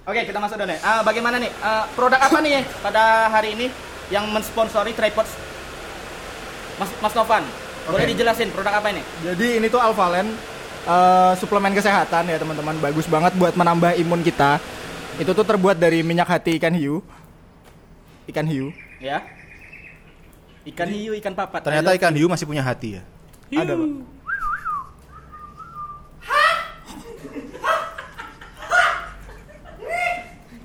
[0.08, 0.80] Oke, kita masuk dulu nih.
[0.80, 1.52] Ah, bagaimana nih?
[1.60, 3.66] Ah, produk apa nih pada hari ini
[4.08, 5.28] yang mensponsori tripod
[6.80, 7.44] Mas Mas Novan?
[7.88, 9.04] Boleh dijelasin produk apa ini?
[9.24, 10.32] Jadi ini tuh Alphalen
[10.88, 14.56] eh, suplemen kesehatan ya teman-teman, bagus banget buat menambah imun kita.
[15.20, 17.04] Itu tuh terbuat dari minyak hati ikan hiu.
[18.28, 18.72] Ikan hiu.
[19.00, 19.37] Ya.
[20.68, 21.64] Ikan hiu, ikan papat.
[21.64, 23.02] Ternyata ikan hiu masih punya hati ya.
[23.56, 23.88] Ada, Pak.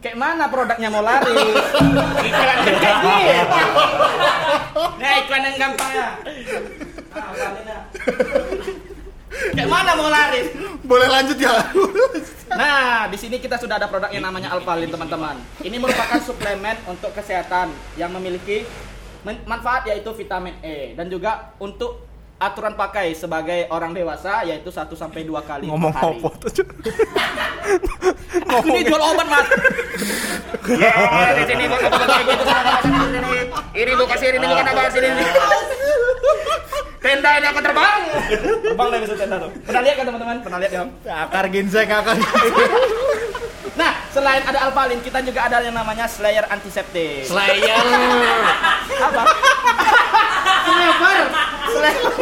[0.03, 1.31] Kayak mana produknya mau lari?
[1.31, 3.35] iklan yang kayak gini.
[4.99, 6.07] Nah, iklan yang gampang ya.
[9.55, 10.51] Kayak mana mau lari?
[10.83, 11.55] Boleh lanjut ya?
[12.51, 15.39] Nah, di sini kita sudah ada produk yang namanya Alphalin, teman-teman.
[15.63, 18.67] Ini merupakan suplemen untuk kesehatan yang memiliki
[19.23, 22.03] manfaat yaitu vitamin E dan juga untuk
[22.35, 26.19] aturan pakai sebagai orang dewasa yaitu 1 sampai 2 kali Ngomong per hari.
[26.19, 26.51] apa tuh?
[28.53, 29.47] Aku ini jual obat, Mas.
[30.75, 30.91] Ya,
[31.31, 31.95] di sini gua kata
[32.27, 32.43] gitu.
[33.71, 35.23] Ini gua kasih ini bukan apa sini ini.
[36.99, 38.01] Tenda ini aku terbang.
[38.63, 39.51] Terbang dari situ tenda tuh.
[39.63, 40.37] Pernah lihat kan teman-teman?
[40.43, 40.87] Pernah lihat kan?
[41.07, 42.15] Akar ginseng, akar
[43.73, 47.25] Nah, selain ada Alphalin, kita juga ada yang namanya Slayer antiseptik.
[47.25, 47.81] Slayer.
[49.09, 49.23] Apa?
[50.63, 51.27] Slayer.
[51.73, 52.01] Slayer.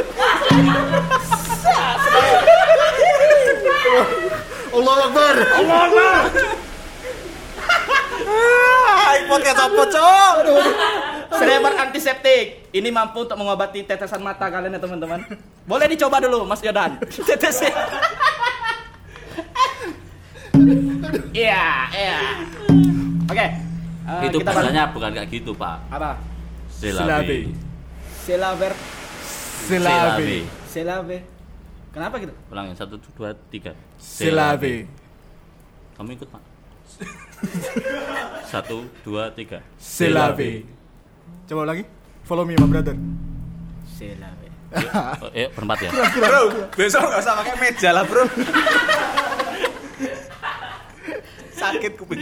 [4.72, 5.36] Allah Akbar.
[8.32, 10.36] Ah, podcast apa, Cok?
[11.36, 12.72] Slayer antiseptik.
[12.72, 15.20] Ini mampu untuk mengobati tetesan mata kalian ya teman-teman.
[15.68, 16.95] Boleh dicoba dulu, Mas Yodan.
[17.28, 17.76] Tetesnya.
[21.32, 22.18] Iya, iya.
[23.26, 23.47] Oke.
[24.02, 26.18] eh, itu bahasanya bukan kayak gitu pak apa?
[26.68, 27.54] silabi
[28.22, 28.74] Selaver,
[29.66, 30.45] Silabe.
[30.68, 31.18] selave.
[31.91, 32.34] Kenapa gitu?
[32.49, 34.86] ulangin satu dua tiga Silabe.
[35.97, 36.43] kamu ikut pak
[38.45, 40.66] satu dua tiga Silabe.
[41.45, 41.84] Coba lagi.
[42.24, 42.95] Follow me my brother.
[43.89, 44.47] Selave.
[45.20, 46.41] Oh, eh berempat ya Bro,
[46.72, 48.24] besok nggak usah pakai meja lah bro.
[51.62, 52.20] Sakit kuping.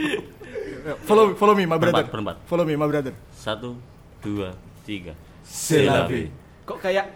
[1.07, 2.03] Follow follow me my brother.
[2.03, 2.35] Berempat, berempat.
[2.43, 3.13] Follow me my brother.
[3.31, 3.79] satu
[4.19, 4.51] dua
[4.83, 6.27] tiga Silabe.
[6.67, 7.07] Kok kayak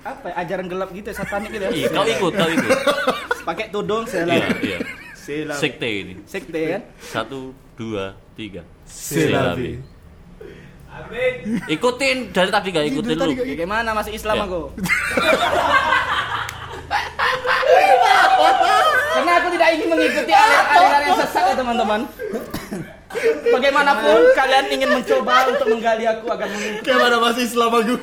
[0.00, 1.70] apa ya, ajaran gelap gitu ya, satanik gitu ya?
[1.74, 2.70] Iya, kau ikut, kau ikut.
[3.48, 4.60] Pakai tudung Iya, selave.
[4.62, 4.78] iya.
[5.12, 5.60] Selave.
[5.60, 6.14] Sekte ini.
[6.24, 6.82] Sekte kan?
[7.02, 8.62] Satu, dua, tiga.
[8.86, 9.82] Silabe.
[11.68, 13.34] Ikutin dari tadi gak ikutin lu.
[13.54, 14.62] gimana masih Islam aku?
[19.18, 22.00] Karena aku tidak ingin mengikuti aliran-aliran yang sesat ya teman-teman.
[23.48, 27.94] Bagaimanapun kalian ingin mencoba untuk menggali aku agar mengikuti, Kayak masih Islam aku?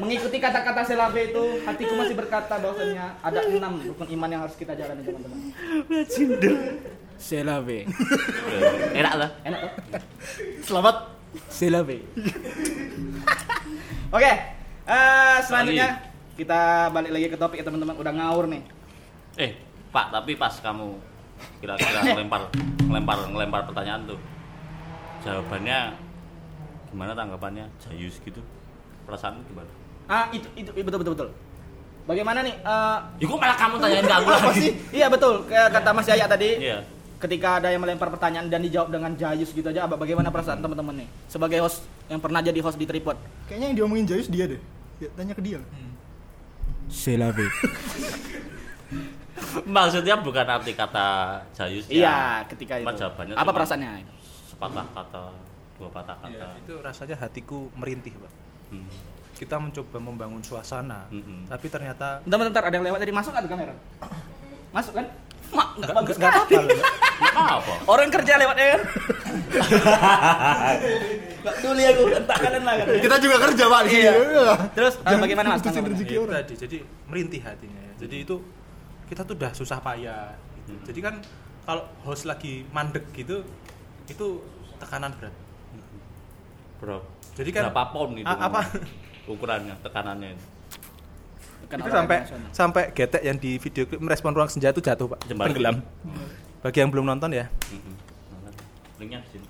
[0.00, 4.72] mengikuti kata-kata selabe itu, hatiku masih berkata bahwasanya ada enam rukun iman yang harus kita
[4.74, 5.38] jalani teman-teman.
[7.22, 7.86] Selabe.
[8.98, 9.30] Enak lah.
[9.46, 9.72] Enak tuh?
[10.66, 10.96] Selamat.
[11.52, 12.02] Selabe.
[14.12, 14.32] Oke,
[14.84, 17.94] eh, selanjutnya kita balik lagi ke topik ya teman-teman.
[17.94, 18.62] Udah ngawur nih.
[19.36, 19.50] Eh,
[19.88, 20.96] Pak, tapi pas kamu
[21.58, 22.48] kira-kira ngelempar
[22.82, 24.18] ngelempar ngelempar pertanyaan tuh.
[25.22, 25.78] Jawabannya
[26.88, 27.66] gimana tanggapannya?
[27.80, 28.40] Jayus gitu.
[29.04, 29.70] Perasaan gimana?
[30.06, 31.28] Ah, itu itu betul betul betul.
[32.02, 32.54] Bagaimana nih?
[32.58, 34.58] eh, Ya kok malah kamu tanyain ke aku apa lagi?
[34.60, 34.72] sih?
[34.90, 35.46] Iya betul.
[35.46, 36.50] Kayak kata Mas Yaya tadi.
[36.60, 36.78] Iya.
[37.22, 41.06] Ketika ada yang melempar pertanyaan dan dijawab dengan jayus gitu aja, apa bagaimana perasaan teman-teman
[41.06, 41.08] nih?
[41.30, 41.78] Sebagai host
[42.10, 43.14] yang pernah jadi host di Tripod.
[43.46, 44.58] Kayaknya yang diomongin Jayus dia deh.
[44.98, 45.62] Ya, tanya ke dia.
[46.92, 47.48] Selabe.
[49.66, 51.92] Maksudnya bukan arti kata Jayus ya.
[51.92, 52.18] Iya,
[52.48, 52.86] ketika itu.
[52.88, 53.90] Jawabannya Apa cuma perasaannya?
[54.48, 55.24] Sepatah kata,
[55.80, 56.46] dua patah kata.
[56.52, 58.32] Iya, itu rasanya hatiku merintih, Pak.
[58.72, 58.88] Hmm.
[59.36, 61.50] Kita mencoba membangun suasana, Mm-mm.
[61.50, 63.74] tapi ternyata Bentar, bentar, ada yang lewat tadi masuk nggak tuh kamera?
[64.70, 65.06] Masuk kan?
[65.52, 66.42] Mak, nggak bagus nggak kan?
[66.42, 67.72] apa-apa apa?
[67.86, 68.80] Orang kerja lewat ya kan?
[71.42, 72.86] Gak peduli aku, entah kalian lah kan.
[72.96, 74.00] Kita juga kerja pak di sini.
[74.00, 74.12] Iya.
[74.14, 74.54] Iya.
[74.72, 75.62] Terus bagaimana mas?
[75.62, 75.74] rezeki
[76.06, 76.34] Ya, itu orang.
[76.38, 77.92] tadi jadi merintih hatinya ya.
[77.98, 78.36] jadi itu
[79.06, 80.70] kita tuh udah susah payah gitu.
[80.70, 80.84] Hmm.
[80.84, 81.14] jadi kan
[81.62, 83.44] kalau host lagi mandek gitu
[84.04, 84.26] itu
[84.78, 85.34] tekanan berat
[86.78, 86.98] Bro.
[87.32, 88.26] Jadi kan- berapa pound itu?
[88.26, 88.60] Apa?
[89.24, 90.34] Ukurannya, tekanannya.
[90.34, 90.40] Kan
[91.74, 92.18] itu sampai
[92.50, 95.48] sampai getek yang di video klip merespon ruang senja itu jatuh pak Jembatan.
[95.48, 95.76] tenggelam
[96.60, 97.94] bagi yang belum nonton ya Mhm.
[98.98, 99.46] Linknya di sini.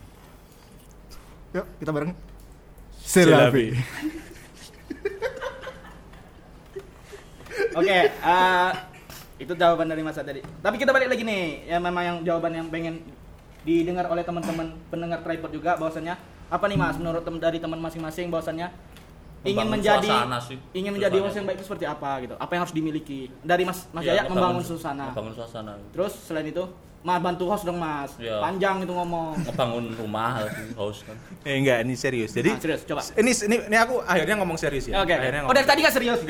[1.53, 2.17] Yuk, kita bareng.
[2.97, 3.77] Selabe.
[7.73, 8.71] Oke, eh,
[9.37, 10.41] itu jawaban dari Mas tadi.
[10.41, 13.05] Tapi kita balik lagi nih, ya memang yang jawaban yang pengen
[13.63, 16.17] didengar oleh teman-teman pendengar tripod juga bahwasannya
[16.49, 18.73] apa nih Mas menurut tem dari teman masing-masing bahwasannya
[19.43, 20.09] ingin Membangun menjadi
[20.41, 20.59] sih.
[20.73, 22.35] ingin menjadi host yang baik itu seperti apa gitu.
[22.37, 23.27] Apa yang harus dimiliki?
[23.41, 25.05] Dari Mas Mas Yaya ngebangun- membangun suasana.
[25.11, 25.73] Ngebangun suasana.
[25.91, 26.63] Terus selain itu,
[27.01, 28.15] Mas bantu host dong Mas.
[28.17, 28.39] Iya.
[28.39, 29.35] Panjang itu ngomong.
[29.43, 31.17] Ngebangun rumah house kan.
[31.45, 33.03] eh enggak ini serius jadi Ah, serius, coba.
[33.13, 35.11] ini ini ini aku akhirnya ngomong serius ya Oke.
[35.11, 35.15] oke.
[35.17, 36.23] akhirnya Oh dari tadi gak serius?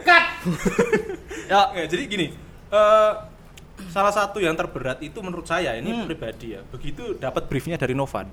[0.00, 0.24] Cut.
[1.46, 1.60] Yo.
[1.68, 2.26] Nggak, jadi gini
[2.68, 3.12] eh,
[3.86, 6.04] salah satu yang terberat itu menurut saya ini Hmm.
[6.04, 8.26] pribadi ya begitu dapat briefnya dari Novan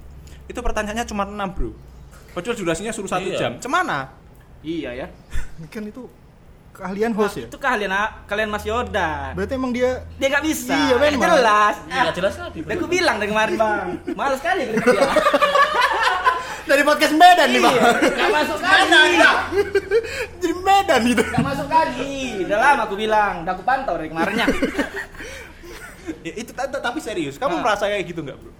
[0.44, 1.72] itu pertanyaannya cuma 6 bro
[2.32, 3.38] padahal durasinya suruh satu Iya.
[3.38, 4.10] jam cemana
[4.64, 5.08] Iya ya.
[5.74, 6.08] Kan itu
[6.74, 7.46] keahlian host ya.
[7.52, 9.36] Itu kalian ah, kalian Mas Yoda.
[9.38, 10.74] Berarti emang dia Dia gak bisa.
[10.74, 11.22] Iya, memang.
[11.22, 11.76] Jelas.
[11.86, 12.60] Iya, nggak jelas tadi.
[12.66, 13.88] Udah aku bilang dari kemarin bang.
[14.18, 15.10] Males kali kerja dia.
[16.74, 17.62] dari podcast Medan nih.
[17.62, 17.82] Iya,
[18.18, 18.90] Gak masuk kali.
[20.42, 21.24] Jadi Medan gitu.
[21.28, 22.16] Gak masuk kali.
[22.48, 23.34] Udah lama aku bilang.
[23.46, 24.48] Udah aku pantau dari kemarinnya.
[26.24, 27.64] ya, itu tapi serius kamu Ah.
[27.64, 28.52] merasa kayak gitu nggak bro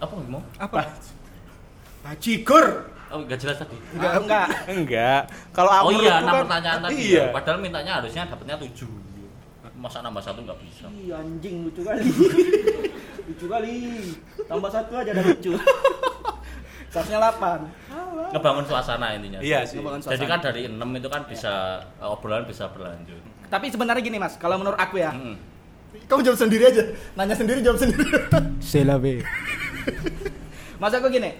[0.00, 0.44] Apa ngomong?
[0.60, 0.80] Apa?
[2.04, 2.92] Bajigur.
[3.14, 3.76] Oh, nggak jelas tadi.
[3.92, 4.46] Enggak, enggak.
[4.66, 6.94] enggak kalau aku Oh iya, enam kan- pertanyaan tadi.
[6.98, 7.24] iya ya.
[7.30, 8.90] Padahal mintanya harusnya dapatnya tujuh.
[9.74, 10.86] Masa nambah satu nggak bisa.
[10.90, 12.02] Ih, anjing lucu kali.
[13.28, 13.74] lucu kali.
[14.44, 15.52] Tambah satu aja udah lucu.
[16.88, 18.32] Seharusnya 8.
[18.32, 19.38] Ngebangun suasana intinya.
[19.38, 20.30] iya sih Ngebangun Jadi suasana.
[20.32, 21.52] kan dari enam itu kan bisa
[22.00, 23.18] obrolan bisa berlanjut.
[23.44, 25.10] Tapi sebenarnya gini Mas, kalau menurut aku ya.
[25.10, 25.34] Mm-mm.
[26.04, 26.82] Kamu jawab sendiri aja.
[27.14, 28.02] Nanya sendiri jawab sendiri.
[28.58, 29.22] Selabe.
[30.80, 31.34] Mas aku gini,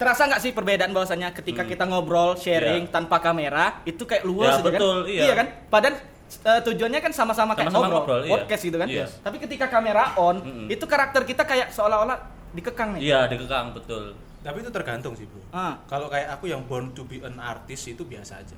[0.00, 2.90] terasa nggak sih perbedaan bahwasanya ketika kita ngobrol sharing Iya.
[2.90, 5.12] tanpa kamera itu kayak luas Ya, gitu betul, kan?
[5.12, 5.34] iya.
[5.36, 5.46] kan?
[5.68, 5.94] Padahal
[6.40, 8.32] eh, tujuannya kan sama-sama kayak Sama-sama ngobrol, ngobrol, iya.
[8.32, 8.88] podcast gitu kan?
[8.88, 9.04] Iya.
[9.20, 10.66] Tapi ketika kamera on, Mm-mm.
[10.66, 12.16] itu karakter kita kayak seolah-olah
[12.50, 13.00] dikekang nih.
[13.04, 14.16] Iya, dikekang betul.
[14.40, 15.76] tapi itu tergantung sih bro Ah.
[15.84, 18.56] kalau kayak aku yang born to be an artist itu biasa aja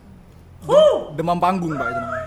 [1.13, 2.27] Demam panggung pak itu namanya.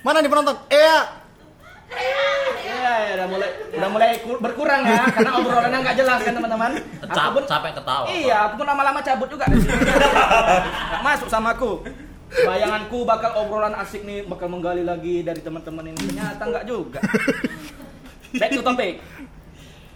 [0.00, 0.56] Mana nih penonton?
[0.68, 0.98] Eh, ya.
[3.14, 6.70] Udah mulai udah mulai ku- berkurang ya karena obrolannya nggak jelas kan teman-teman.
[7.04, 8.04] Aku pun capek ketawa.
[8.06, 9.44] Iya, aku pun lama-lama cabut juga.
[9.46, 11.82] Nggak masuk sama aku.
[12.34, 15.98] Bayanganku bakal obrolan asik nih, bakal menggali lagi dari teman-teman ini.
[16.04, 16.98] Ternyata nggak juga.
[18.34, 18.98] Back to topic.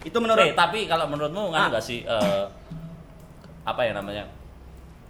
[0.01, 1.51] Itu menurut Eh, tapi kalau menurutmu Ah.
[1.51, 2.45] kan enggak sih eh,
[3.61, 4.23] apa ya namanya?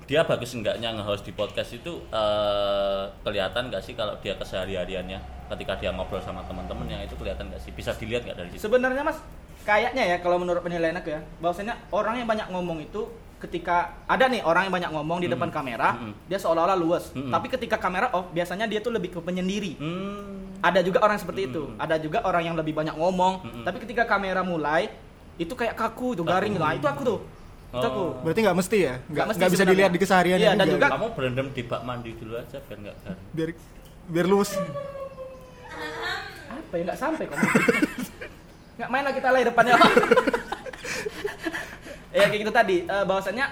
[0.03, 5.73] Dia bagus enggaknya nge-host di podcast itu eh, kelihatan enggak sih kalau dia kesehari-hariannya ketika
[5.77, 7.71] dia ngobrol sama teman-temannya itu kelihatan enggak sih?
[7.73, 8.61] Bisa dilihat enggak dari situ?
[8.65, 9.17] Sebenarnya Mas,
[9.65, 14.27] kayaknya ya kalau menurut penilaian aku ya, bahwasanya orang yang banyak ngomong itu ketika ada
[14.27, 16.11] nih orang yang banyak ngomong di depan kamera, Mm-mm.
[16.27, 17.15] dia seolah-olah luas.
[17.15, 17.31] Mm-mm.
[17.31, 19.79] Tapi ketika kamera off, biasanya dia tuh lebih ke penyendiri.
[19.79, 20.59] Hmm.
[20.59, 21.71] Ada juga orang seperti itu.
[21.71, 21.79] Mm-mm.
[21.79, 23.63] Ada juga orang yang lebih banyak ngomong, Mm-mm.
[23.63, 24.91] tapi ketika kamera mulai
[25.39, 26.75] itu kayak kaku itu garing lah.
[26.75, 27.19] Itu aku tuh.
[27.71, 28.03] Itu aku.
[28.11, 28.11] Oh.
[28.27, 28.93] Berarti nggak mesti ya?
[29.07, 29.71] Nggak mesti nggak bisa sebenarnya.
[29.71, 30.75] dilihat di kesehariannya Iya, dan juga.
[30.75, 33.23] juga Kamu berendam di bak mandi dulu aja biar enggak garing.
[33.31, 33.49] biar
[34.11, 34.51] biar luwes.
[36.69, 37.37] Apa ya nggak sampai kok.
[38.77, 39.73] Nggak main lah kita lah depannya.
[42.09, 42.77] Ya kayak gitu tadi.
[42.89, 43.45] Eh, bahwasannya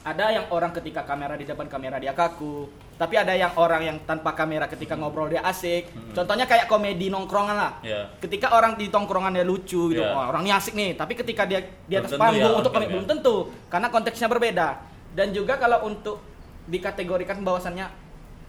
[0.00, 2.72] ada yang orang ketika kamera di depan kamera dia kaku.
[2.96, 5.92] Tapi ada yang orang yang tanpa kamera ketika ngobrol dia asik.
[6.16, 7.72] Contohnya kayak komedi nongkrongan lah.
[7.84, 8.16] Iya.
[8.16, 10.00] ketika orang di tongkrongan dia lucu gitu.
[10.00, 10.16] Iya.
[10.16, 10.96] Wah, orang ini asik nih.
[10.96, 12.94] Tapi ketika dia di atas panggung ya, untuk komedi ya.
[12.96, 13.36] belum tentu.
[13.68, 14.80] Karena konteksnya berbeda.
[15.12, 16.24] Dan juga kalau untuk
[16.64, 17.84] dikategorikan bahwasannya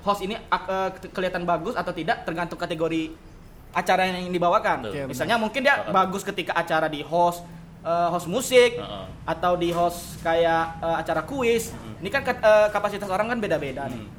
[0.07, 3.11] host ini ke- kelihatan bagus atau tidak tergantung kategori
[3.77, 4.95] acara yang dibawakan Betul.
[4.95, 7.45] Iya, misalnya mungkin dia bagus ketika acara di host
[7.79, 9.05] eh, host musik Heeh.
[9.23, 14.01] atau di host kayak eh, acara kuis ini kan eh, kapasitas orang kan beda-beda nih
[14.01, 14.15] Hmm.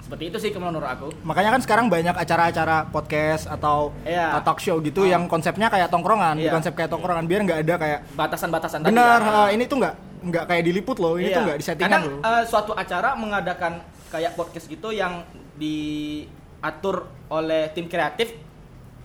[0.00, 4.40] seperti itu sih menurut aku Makanya kan sekarang banyak acara-acara podcast atau Iya.
[4.40, 5.06] talk show gitu Oh.
[5.06, 6.48] yang konsepnya kayak tongkrongan, Iya.
[6.50, 9.52] konsep kayak tongkrongan biar nggak ada kayak batasan-batasan tadi benar ya.
[9.52, 11.36] ini tuh nggak nggak kayak diliput loh, ini Iya.
[11.36, 12.20] tuh nggak disettingan Kadang loh.
[12.24, 13.72] eh, suatu acara mengadakan
[14.08, 15.20] kayak podcast gitu yang
[15.54, 16.96] diatur
[17.28, 18.32] oleh tim kreatif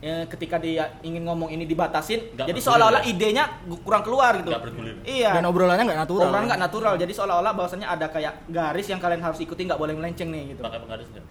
[0.04, 3.10] eh, ketika dia ingin ngomong ini dibatasin, Nggak jadi seolah-olah ya?
[3.10, 3.44] idenya
[3.82, 4.52] kurang keluar gitu.
[4.52, 4.96] Nggak bergulir.
[5.08, 5.32] Iya.
[5.40, 6.28] Dan obrolannya nggak natural.
[6.28, 9.96] Obrolan nggak natural, jadi seolah-olah bahwasanya ada kayak garis yang kalian harus ikuti nggak boleh
[9.96, 10.62] melenceng nih gitu.
[10.62, 11.26] Pakai penggaris enggak?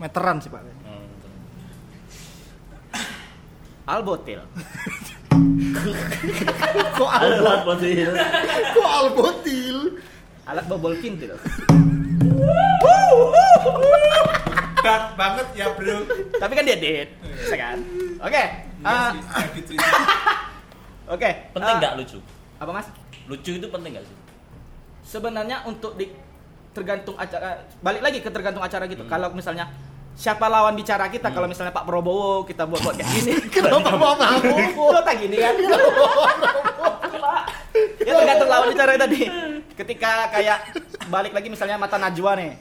[0.00, 0.60] Meteran sih pak.
[0.64, 1.06] Hmm.
[3.84, 4.40] Albotil.
[6.96, 8.10] Kok Alat botil.
[8.76, 9.78] kok albotil?
[10.46, 11.34] Alat bobol kintil.
[14.82, 16.02] Dark banget ya bro
[16.34, 17.78] Tapi kan dia dead, bisa kan?
[18.18, 18.42] Oke.
[18.82, 19.88] Iya kayak gitu itu.
[21.14, 21.30] Oke.
[21.50, 22.18] Penting eh, enggak lucu?
[22.56, 22.86] Apa mas?
[23.24, 24.16] Lucu itu penting enggak sih?
[25.02, 26.08] sebenarnya untuk di
[26.70, 28.92] tergantung acara balik lagi ke tergantung acara Hmm.
[28.92, 29.68] gitu kalau misalnya
[30.12, 34.40] siapa lawan bicara kita kalau misalnya Pak Prabowo kita buat buat kayak gini Kenapa Pak
[34.40, 34.88] Prabowo?
[34.88, 35.52] Lo tak gini kan
[37.98, 39.20] ya tergantung lawan bicara tadi
[39.72, 40.58] ketika kayak
[41.08, 42.52] balik lagi misalnya mata Najwa nih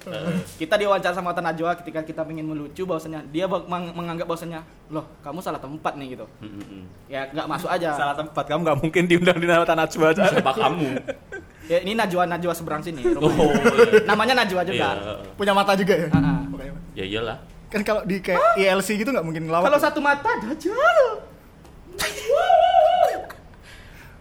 [0.56, 5.04] kita diwawancara sama mata Najwa ketika kita ingin melucu bahwasanya dia meng- menganggap bahwasanya loh
[5.20, 6.26] kamu salah tempat nih gitu
[7.06, 10.08] ya nggak masuk aja Salah tempat kamu nggak mungkin diundang di nama tanah Najwa.
[10.16, 10.88] Siapa kamu?
[11.68, 14.04] ya, ini Najwa Najwa seberang sini Oh, iya.
[14.04, 15.14] namanya Najwa juga Iya.
[15.36, 16.08] Punya mata juga ya?
[16.12, 16.42] Ah.
[16.48, 16.74] Makanya.
[16.96, 17.38] Ya iyalah.
[17.68, 19.68] Kan kalau di kayak ILC gitu nggak mungkin ngelawak.
[19.68, 21.00] Kalau satu mata Dajjal.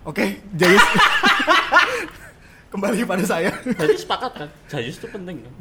[0.03, 0.81] Oke, Jayus.
[2.71, 3.51] Kembali pada saya.
[3.67, 4.49] Jadi sepakat kan?
[4.71, 5.53] Jayus itu penting kan?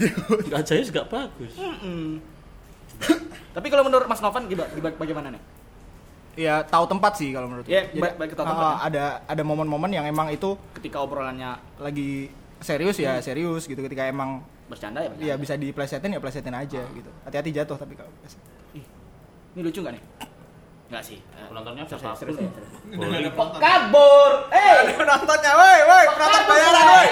[0.46, 1.54] Enggak Jayus enggak bagus.
[3.56, 5.44] Tapi kalau menurut Mas Novan gimana, gimana- bagaimana nih?
[6.38, 7.68] ya tahu tempat sih kalau menurut.
[7.68, 8.78] Iya, Jadi, baik- baik tahu ah, tempat ya.
[8.88, 12.32] ada ada momen-momen yang emang itu Ketika obrolannya lagi
[12.64, 14.40] serius ya serius gitu ketika emang
[14.70, 15.28] bercanda ya bercanda.
[15.28, 17.10] ya bisa diplesetin ya plesetin aja gitu.
[17.26, 18.12] Hati-hati jatuh tapi kalau.
[19.50, 20.04] Ini lucu nggak nih?
[20.90, 21.20] Nggak sih.
[21.22, 22.18] Penontonnya siapa?
[22.18, 24.32] Kok kabur?
[24.50, 27.08] Eh, Penontonnya, woi, woi, penonton bayaran, woi.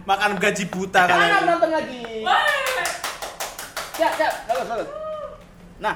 [0.00, 1.42] Makan gaji buta jangan kalian.
[1.46, 2.02] nonton lagi.
[3.94, 4.88] Siap, siap, bagus, bagus.
[5.78, 5.94] Nah,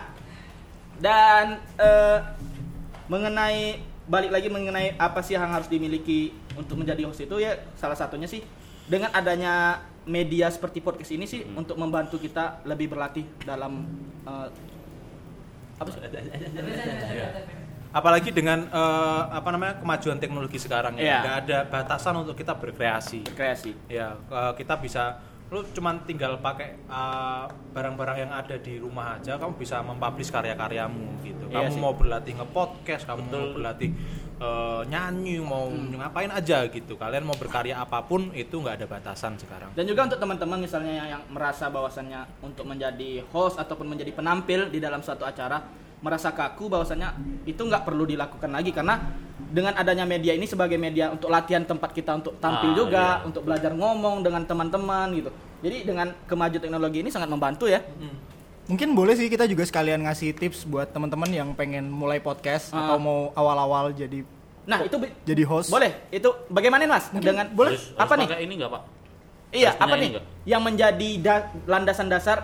[0.97, 2.19] dan eh,
[3.07, 7.97] mengenai balik lagi mengenai apa sih yang harus dimiliki untuk menjadi host itu ya salah
[7.97, 8.45] satunya sih
[8.85, 11.57] dengan adanya media seperti podcast ini sih Hmm.
[11.59, 13.89] untuk membantu kita lebih berlatih dalam
[14.23, 14.49] eh,
[15.85, 16.01] apa sih?
[17.95, 21.07] Apalagi dengan eh, apa namanya kemajuan teknologi sekarang Iya.
[21.07, 23.23] ya, nggak ada batasan untuk kita berkreasi.
[23.31, 23.71] kreasi.
[23.87, 25.23] Ya, eh, kita bisa
[25.53, 31.23] lu cuman tinggal pakai eh, barang-barang yang ada di rumah aja kamu bisa mempublish karya-karyamu
[31.23, 31.47] gitu.
[31.47, 31.79] Iya Kamu sih.
[31.79, 33.49] mau berlatih nge-podcast, kamu mau Betul.
[33.55, 33.91] berlatih
[34.37, 35.95] eh, nyanyi, mau Hmm.
[35.95, 36.95] ngapain aja gitu.
[36.95, 39.71] Kalian mau berkarya apa pun itu nggak ada batasan sekarang.
[39.73, 44.69] Dan juga untuk teman-teman misalnya yang, yang merasa bahwasannya untuk menjadi host ataupun menjadi penampil
[44.69, 45.63] di dalam suatu acara
[45.99, 47.09] merasa kaku bahwasannya
[47.45, 49.01] itu nggak perlu dilakukan lagi karena
[49.49, 53.25] dengan adanya media ini sebagai media untuk latihan tempat kita untuk tampil Ah, juga, iya.
[53.25, 55.31] untuk belajar ngomong dengan teman-teman gitu.
[55.63, 57.81] Jadi dengan kemajuan teknologi ini sangat membantu ya.
[57.81, 58.34] Hmm.
[58.65, 62.81] Mungkin boleh sih kita juga sekalian ngasih tips buat teman-teman yang pengen mulai podcast Ah.
[62.83, 64.25] atau mau awal-awal jadi
[64.65, 65.69] Nah, itu jadi host.
[65.69, 65.93] boleh.
[66.09, 67.13] Itu bagaimana Mas?
[67.13, 68.27] Dengan boleh Harus- apa harus nih?
[68.27, 68.83] pakai ini enggak, Pak?
[69.53, 70.09] Iya, Harus apa nih?
[70.11, 70.25] nggak?
[70.45, 72.39] Yang menjadi da- landasan dasar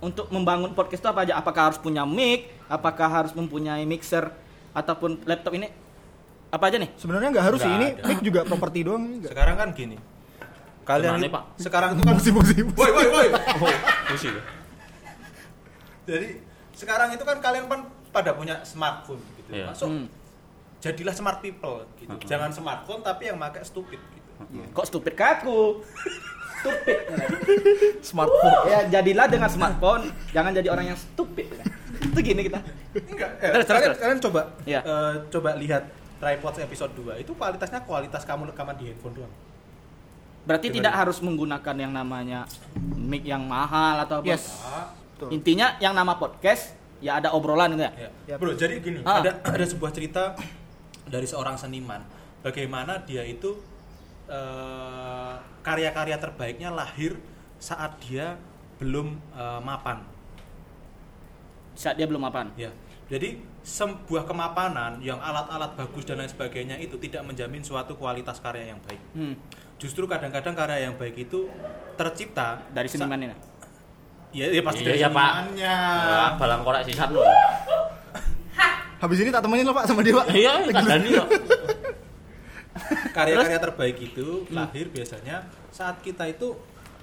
[0.00, 1.38] untuk membangun podcast itu apa aja?
[1.38, 2.50] Apakah harus punya mic?
[2.66, 4.34] Apakah harus mempunyai mixer
[4.72, 5.70] ataupun laptop ini?
[6.50, 6.90] Apa aja nih?
[6.96, 9.30] Sebenarnya nggak harus sih ini mic juga properti doang nggak.
[9.30, 9.96] Sekarang kan gini.
[10.84, 11.42] Kalian itu- Pak?
[11.56, 12.64] sekarang itu kan Musim-musim.
[12.74, 13.26] Woi, woi, woi.
[13.32, 13.70] Oh,
[14.10, 14.34] musik.
[16.04, 16.28] Jadi
[16.72, 17.80] sekarang itu kan kalian kan
[18.10, 19.50] pada punya smartphone gitu.
[19.52, 19.66] Iya.
[19.68, 20.06] Masuk Hmm.
[20.78, 22.10] jadilah smart people gitu.
[22.10, 22.22] Hmm.
[22.22, 24.28] Jangan smartphone tapi yang pakai stupid gitu.
[24.70, 25.80] Kok stupid kaku?
[26.56, 26.96] stupid.
[28.08, 28.56] Smartphone.
[28.66, 31.44] ya jadilah dengan smartphone, jangan jadi orang yang stupid.
[32.02, 32.56] Itu gini kita.
[32.94, 33.30] Enggak.
[33.38, 33.98] Eh, Terus, kalian, terus.
[33.98, 34.80] kalian coba Iya.
[34.80, 35.82] eh, coba lihat
[36.16, 39.34] tripod episode 2 itu kualitasnya kualitas kamu rekaman di handphone doang.
[40.44, 40.76] Berarti Gimana?
[40.80, 42.40] tidak harus menggunakan yang namanya
[42.94, 44.26] mic yang mahal atau apa.
[44.26, 44.44] Yes.
[45.24, 45.40] Betul.
[45.40, 47.92] Intinya yang nama podcast ya ada obrolan gitu ya.
[47.96, 48.10] ya.
[48.36, 48.38] Yap.
[48.40, 49.24] Bro, jadi gini, Ah.
[49.24, 50.36] ada ada sebuah cerita
[51.08, 52.04] dari seorang seniman
[52.44, 53.56] bagaimana dia itu
[54.28, 57.16] eh, karya-karya terbaiknya lahir
[57.56, 58.36] saat dia
[58.76, 60.04] belum eh, mapan.
[61.72, 62.52] Saat dia belum mapan.
[62.60, 62.68] Ya.
[63.08, 68.72] Jadi sebuah kemapanan yang alat-alat bagus dan lain sebagainya itu tidak menjamin suatu kualitas karya
[68.72, 69.00] yang baik.
[69.12, 69.34] Hmm.
[69.76, 71.48] Justru kadang-kadang karya yang baik itu
[72.00, 73.36] tercipta Dari seniman ini.
[74.34, 75.32] Ya, ya pasti Iya, dari iya, Pak.
[76.36, 77.22] balang korek sisat lo.
[78.98, 80.26] Habis ini tak temenin lo Pak sama dia Pak.
[80.28, 81.28] Iya, kandani kok.
[83.14, 85.38] Karya-karya terbaik itu lahir biasanya
[85.70, 86.50] saat kita itu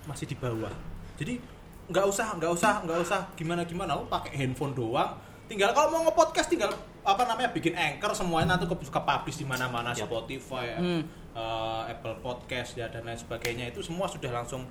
[0.04, 0.72] masih di bawah.
[1.16, 1.40] Jadi
[1.88, 5.16] nggak usah, nggak usah, nggak usah gimana gimana, lo pakai handphone doang.
[5.48, 6.72] Tinggal kalau mau nge-podcast tinggal
[7.02, 10.08] apa namanya bikin anchor semuanya nanti ke, ke publish di mana-mana Yap.
[10.08, 11.02] Spotify, Hmm.
[11.32, 14.64] eh, Apple Podcast ya dan lain sebagainya itu semua sudah langsung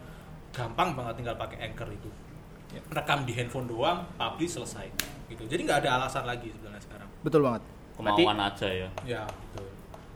[0.50, 2.08] gampang banget tinggal pakai anchor itu.
[2.91, 4.87] Rekam di handphone doang, publish selesai.
[5.27, 5.43] Gitu.
[5.47, 7.09] Jadi nggak ada alasan lagi sebenarnya sekarang.
[7.21, 7.62] Betul banget.
[7.95, 8.89] Kemauan aja ya.
[9.05, 9.66] Ya, betul.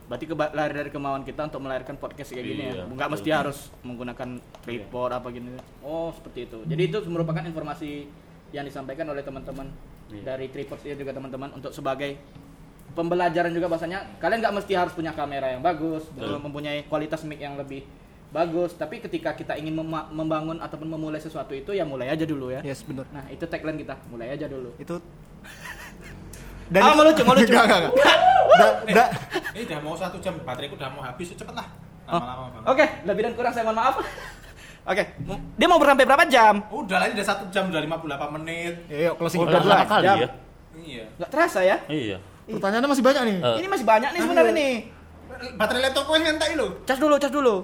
[0.05, 2.73] Berarti keba- lahir dari kemauan kita untuk melahirkan podcast kayak gini ya.
[2.73, 3.13] Iya, Enggak betul.
[3.17, 4.29] mesti harus menggunakan
[4.61, 5.49] tripod apa gini.
[5.81, 6.57] Oh, seperti itu.
[6.63, 8.05] Jadi itu merupakan informasi
[8.51, 9.67] yang disampaikan oleh teman-teman
[10.07, 10.21] Iya.
[10.23, 12.21] dari tripod ini juga teman-teman untuk sebagai
[12.93, 16.37] pembelajaran juga bahasanya kalian nggak mesti harus punya kamera yang bagus, Betul.
[16.39, 17.83] mempunyai kualitas mic yang lebih
[18.27, 22.49] bagus, tapi ketika kita ingin mema- membangun ataupun memulai sesuatu itu ya mulai aja dulu
[22.49, 22.61] ya.
[22.61, 23.05] Yes, benar.
[23.09, 24.73] Nah, itu tagline kita, mulai aja dulu.
[24.77, 24.97] Itu
[26.75, 27.45] Ah, mau lucu, mau lucu.
[27.45, 27.93] Enggak, enggak, enggak.
[28.55, 29.05] Da, da,
[29.53, 31.67] Ini udah mau satu jam, bateraiku udah mau habis, cepet lah.
[32.05, 32.65] Oh, Lama-lama.
[32.65, 33.95] Oke, lebih dan kurang saya mohon maaf.
[34.91, 36.61] Oke, mu- dia mau sampai berapa jam?
[36.67, 38.73] Udah lah ini udah satu jam, udah 58 menit.
[38.85, 39.81] ya, yuk closing Oh, udah lah.
[39.83, 40.17] kali jam.
[40.17, 40.29] ya?
[40.75, 41.03] Iya.
[41.15, 41.77] Nggak terasa ya?
[41.85, 42.17] Iya.
[42.45, 43.37] Pertanyaannya masih banyak nih.
[43.39, 44.73] Eh, Ini masih banyak nih sebenarnya nih.
[45.53, 46.67] Baterai laptopku ini ngentai lo.
[46.83, 47.55] Cas dulu, cas dulu.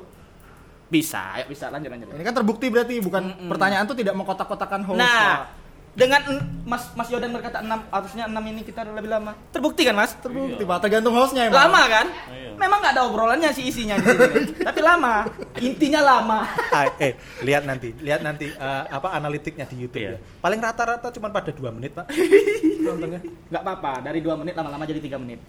[0.92, 2.12] Bisa, ayo bisa lanjut lanjut.
[2.12, 3.48] Ini kan terbukti berarti bukan Mm-mm.
[3.48, 5.00] pertanyaan tuh tidak mengkotak-kotakan host.
[5.00, 5.64] Nah, Pak.
[5.92, 9.32] dengan en- Mas Mas Yodan berkata 6, harusnya 6 ini kita lebih lama.
[9.50, 10.12] Terbukti kan, Mas?
[10.16, 10.68] terbukti Iya.
[10.68, 11.64] Pak, tergantung hostnya emang.
[11.64, 12.08] Lama kan?
[12.28, 12.52] Iya.
[12.56, 14.52] Memang nggak ada obrolannya sih isinya di sini.
[14.68, 15.24] Tapi lama.
[15.58, 16.40] Intinya lama.
[16.70, 20.16] Ah, eh, lihat nanti, lihat nanti eh, apa analitiknya di YouTube Iya.
[20.16, 20.40] ya.
[20.40, 22.12] Paling rata-rata cuma pada 2 menit, Pak.
[22.84, 23.24] Nontonnya.
[23.48, 25.40] Nggak apa-apa, dari 2 menit lama-lama jadi 3 menit.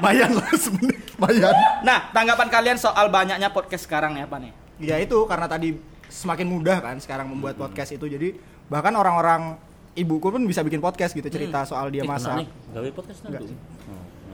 [0.00, 0.99] Mayan lah sebenarnya.
[1.20, 1.54] Mayan.
[1.84, 4.52] Nah, tanggapan kalian soal banyaknya podcast sekarang nih apa nih?
[4.80, 5.76] Ya itu karena tadi
[6.08, 8.32] semakin mudah kan sekarang membuat podcast itu jadi
[8.72, 9.60] bahkan orang-orang
[9.94, 12.40] ibuku pun bisa bikin podcast gitu cerita soal dia eh, masak.
[12.40, 13.44] nih, gawe podcast nanti.
[13.44, 13.52] Oh,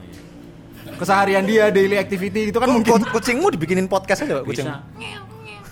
[0.07, 0.95] iya.
[0.95, 4.71] Keseharian dia daily activity itu kan mungkin kucingmu dibikinin podcast aja, Pak, kucing.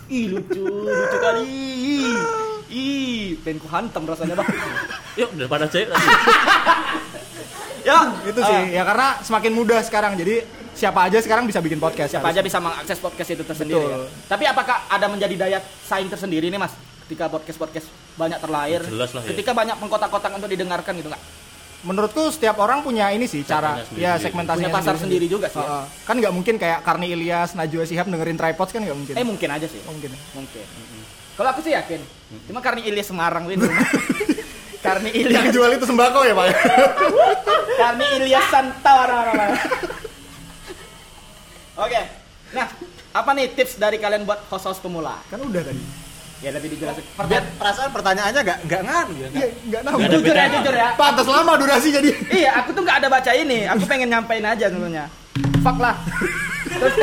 [0.06, 1.50] Ih lucu, lucu kali.
[2.70, 4.48] Ih, pengen ku hantam rasanya bang.
[5.22, 5.88] Yuk, daripada tadi.
[7.88, 10.42] ya, itu sih ya karena semakin mudah sekarang jadi
[10.76, 12.46] siapa aja sekarang bisa bikin podcast siapa aja harusnya.
[12.46, 13.80] bisa mengakses podcast itu tersendiri.
[13.80, 14.04] Betul.
[14.04, 14.10] ya.
[14.28, 16.76] Tapi apakah ada menjadi daya saing tersendiri nih mas?
[17.04, 19.30] Ketika podcast podcast banyak terlahir, Jelas lah ya.
[19.32, 21.24] ketika banyak pengkotak-kotak untuk didengarkan gitu nggak?
[21.82, 24.24] menurutku setiap orang punya ini sih cara Segmentasinya ya sendiri.
[24.26, 25.70] segmentasinya Punya pasar sendiri juga sih ya.
[25.70, 25.86] Heeh.
[26.02, 29.50] kan nggak mungkin kayak Karni Ilyas Najwa Shihab dengerin tripods kan nggak mungkin Eh mungkin
[29.54, 29.78] aja sih.
[29.86, 30.66] mungkin Mungkin.
[31.38, 32.02] Kalau aku sih yakin.
[32.50, 33.62] Cuma karena Ilyas Semarang ini.
[34.86, 36.46] karena yang Ilyas jual itu sembako ya pak
[37.76, 39.52] Karni Ilyas Santa orang-orang.
[41.76, 42.02] Oke.
[42.52, 42.68] Nah,
[43.12, 45.20] apa nih tips dari kalian buat host-host pemula?
[45.28, 45.82] kan udah tadi
[46.38, 47.02] Ya lebih dijelasin.
[47.16, 49.28] Pertanyaan, perasaan pertanyaannya nggak nggak nganu ya.
[49.32, 50.90] Iya, nggak- tahu Jujur ya, jujur ya.
[50.94, 53.60] pantas lama durasi jadi Iya, aku tuh nggak ada baca ini.
[53.66, 55.08] Aku pengen nyampein aja sebenarnya.
[55.64, 55.96] Fuck lah.
[56.68, 56.94] Terus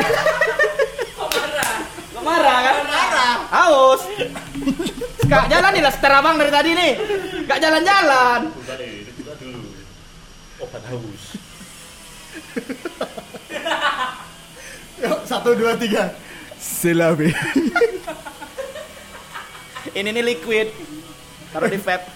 [1.13, 1.73] Kok marah?
[2.13, 2.75] Kok marah kan?
[2.85, 3.35] Marah.
[3.51, 4.01] Haus.
[5.23, 6.91] Kak jalan nih lah seter abang dari tadi nih.
[7.43, 8.39] Gak jalan-jalan.
[8.53, 9.59] Udah deh, itu kita dulu.
[10.61, 11.23] Obat haus.
[15.03, 16.15] Yuk, satu dua tiga
[16.55, 17.27] silabe
[19.99, 20.71] Ini nih liquid.
[21.53, 22.07] taruh di vape.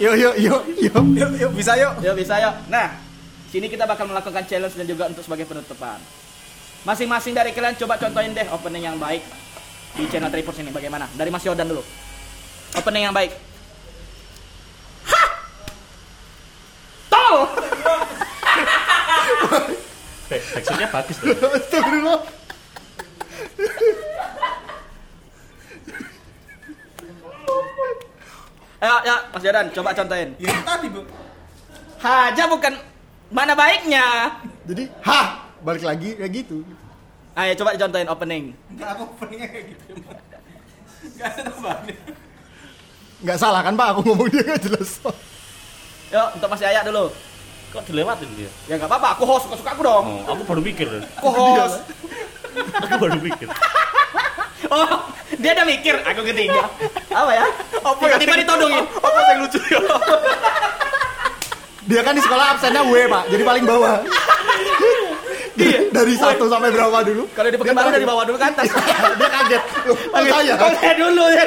[0.00, 1.04] Yuk yuk yuk yuk.
[1.04, 2.00] Yuk, yuk bisa yuk.
[2.00, 2.54] Yuk bisa yuk.
[2.72, 2.96] Nah,
[3.52, 6.00] sini kita bakal melakukan challenge dan juga untuk sebagai penutupan.
[6.88, 9.20] Masing-masing dari kalian coba contohin deh opening yang baik
[9.94, 11.10] di channel Tripod ini bagaimana?
[11.12, 11.84] Dari Mas Yodan dulu.
[12.78, 13.36] Opening yang baik.
[15.06, 15.28] Hah!
[17.12, 17.36] Tol!
[20.64, 21.28] Teksturnya bagus tuh.
[21.28, 22.20] Astagfirullah.
[28.80, 30.28] Ayo, ya, Mas Yodan, coba contohin.
[30.40, 31.04] Ya tadi, Bu.
[32.00, 32.72] Haja bukan
[33.28, 34.40] mana baiknya.
[34.64, 36.64] Jadi, hah, balik lagi kayak gitu.
[37.36, 38.44] Ayo coba dicontohin opening.
[38.72, 39.84] Enggak aku openingnya kayak gitu.
[41.12, 41.96] Enggak ada tambahannya.
[43.24, 43.86] Nggak salah kan Pak?
[43.92, 44.90] Aku ngomong dia nggak jelas.
[46.14, 47.12] Yuk, untuk Mas Yaya dulu.
[47.74, 48.50] Kok dilewatin dia?
[48.70, 50.06] Ya nggak apa-apa, aku host, suka-suka aku dong.
[50.30, 50.86] Oh, aku baru mikir.
[51.18, 51.82] Aku host.
[52.86, 53.50] Aku baru mikir.
[54.72, 54.96] Oh,
[55.38, 56.64] dia udah mikir, aku ketiga.
[57.12, 57.46] Apa ya?
[58.00, 58.80] Tiba-tiba ditodongin.
[59.06, 59.80] Apa yang lucu ya?
[61.84, 64.00] Dia kan di sekolah absennya W Pak, jadi paling bawah.
[65.54, 65.92] Iya.
[65.92, 67.28] Dari satu sampai berapa dulu?
[67.36, 68.72] Kalau di Pekanbaru dari bawah dulu ke atas.
[69.20, 69.62] dia kaget.
[69.84, 70.54] Kok saya?
[70.58, 71.46] Saya dulu ya.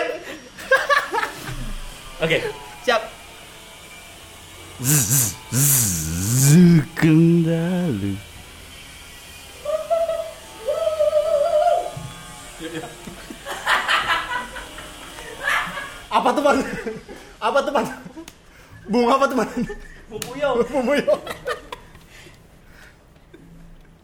[2.21, 2.38] Oke.
[2.86, 3.16] Siap.
[6.38, 8.13] Zukendalu.
[16.13, 16.61] Apa tuh Pak?
[17.41, 17.89] Apa tuh Pak?
[18.86, 19.49] Bunga apa tuh Pak?
[20.13, 20.61] Pupuyo.
[20.69, 21.25] Bumuyo.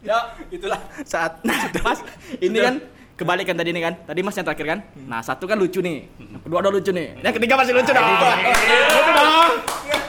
[0.02, 1.38] Ya, itulah saat
[1.86, 2.02] Mas
[2.42, 2.82] ini kan
[3.14, 3.94] kebalikan tadi nih kan.
[4.10, 4.82] Tadi Mas yang terakhir kan.
[5.06, 6.10] Nah, satu kan lucu nih.
[6.42, 7.14] Kedua udah lucu nih.
[7.22, 8.10] Yang ketiga masih lucu dong.
[8.10, 9.54] Lucu dong.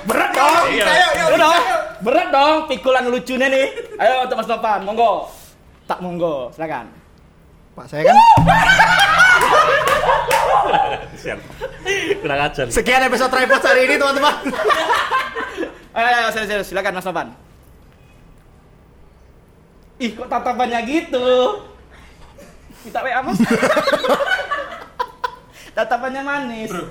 [0.06, 0.64] Berat dong.
[0.70, 0.86] Iya.
[0.86, 1.62] Ayo, yuk, Udah dong.
[2.06, 3.66] Berat dong pikulan lucunya nih.
[3.97, 5.12] Ayo untuk Mas Topan, monggo.
[5.86, 6.89] Tak monggo, silakan.
[7.76, 8.16] Pak saya kan
[11.20, 11.39] Siap.
[12.24, 12.66] Kurang ajar.
[12.72, 14.32] sekian episode tripod hari ini teman-teman.
[15.95, 16.68] Ayo, ayo, serius, serius.
[16.72, 17.28] Silakan Mas Topan.
[19.95, 21.24] Ih, kok tatapannya gitu?
[22.84, 23.39] Minta WA, Mas.
[25.78, 26.68] tatapannya manis.
[26.68, 26.84] Bro,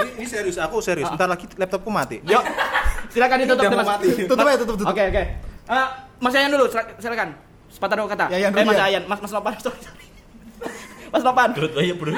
[0.00, 1.06] ini, ini serius, aku serius.
[1.06, 1.14] Ah.
[1.14, 2.18] Bentar lagi laptopku mati.
[2.24, 2.42] Yuk.
[3.12, 3.88] Silakan ditutup Mas.
[3.88, 4.08] mati.
[4.24, 4.92] Tutup aja, tutup, tutup.
[4.94, 5.22] Oke, oke.
[5.70, 5.88] Eh,
[6.20, 7.28] Mas Ayan dulu, sila- silakan.
[7.70, 8.26] Sepatah dua kata.
[8.34, 8.84] Yayan eh, Mas ya.
[8.86, 9.54] Ayan, Mas Mas Lopan.
[9.64, 10.06] sorry, sorry.
[11.10, 11.48] Mas Lopan.
[11.54, 12.12] Gerut aja bro.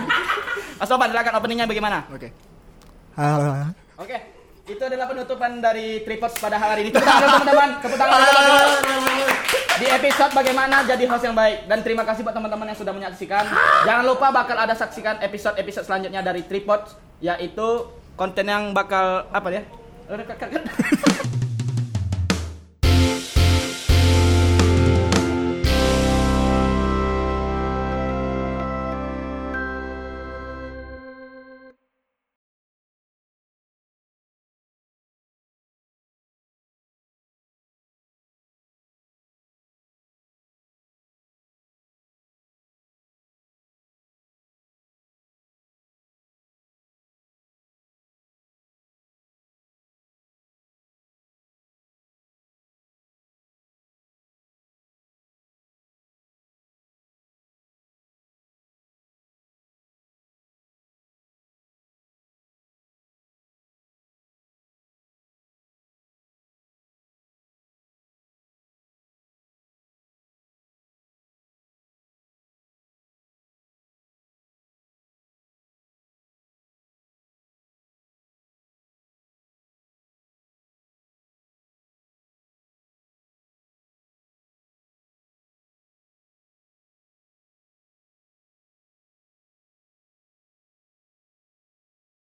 [0.80, 1.98] Mas Lopan, silakan openingnya bagaimana?
[2.12, 2.28] Oke.
[3.16, 3.72] Halo.
[4.00, 4.16] Oke.
[4.62, 6.90] Itu adalah penutupan dari Tripods pada hari ini.
[6.94, 7.68] Tepuk tangan teman-teman.
[7.82, 9.61] Tepuk tangan teman-teman.
[9.80, 13.48] Di episode bagaimana jadi host yang baik dan terima kasih buat teman-teman yang sudah menyaksikan.
[13.88, 16.92] Jangan lupa bakal ada saksikan episode-episode selanjutnya dari Tripods
[17.24, 19.62] yaitu konten yang bakal apa ya?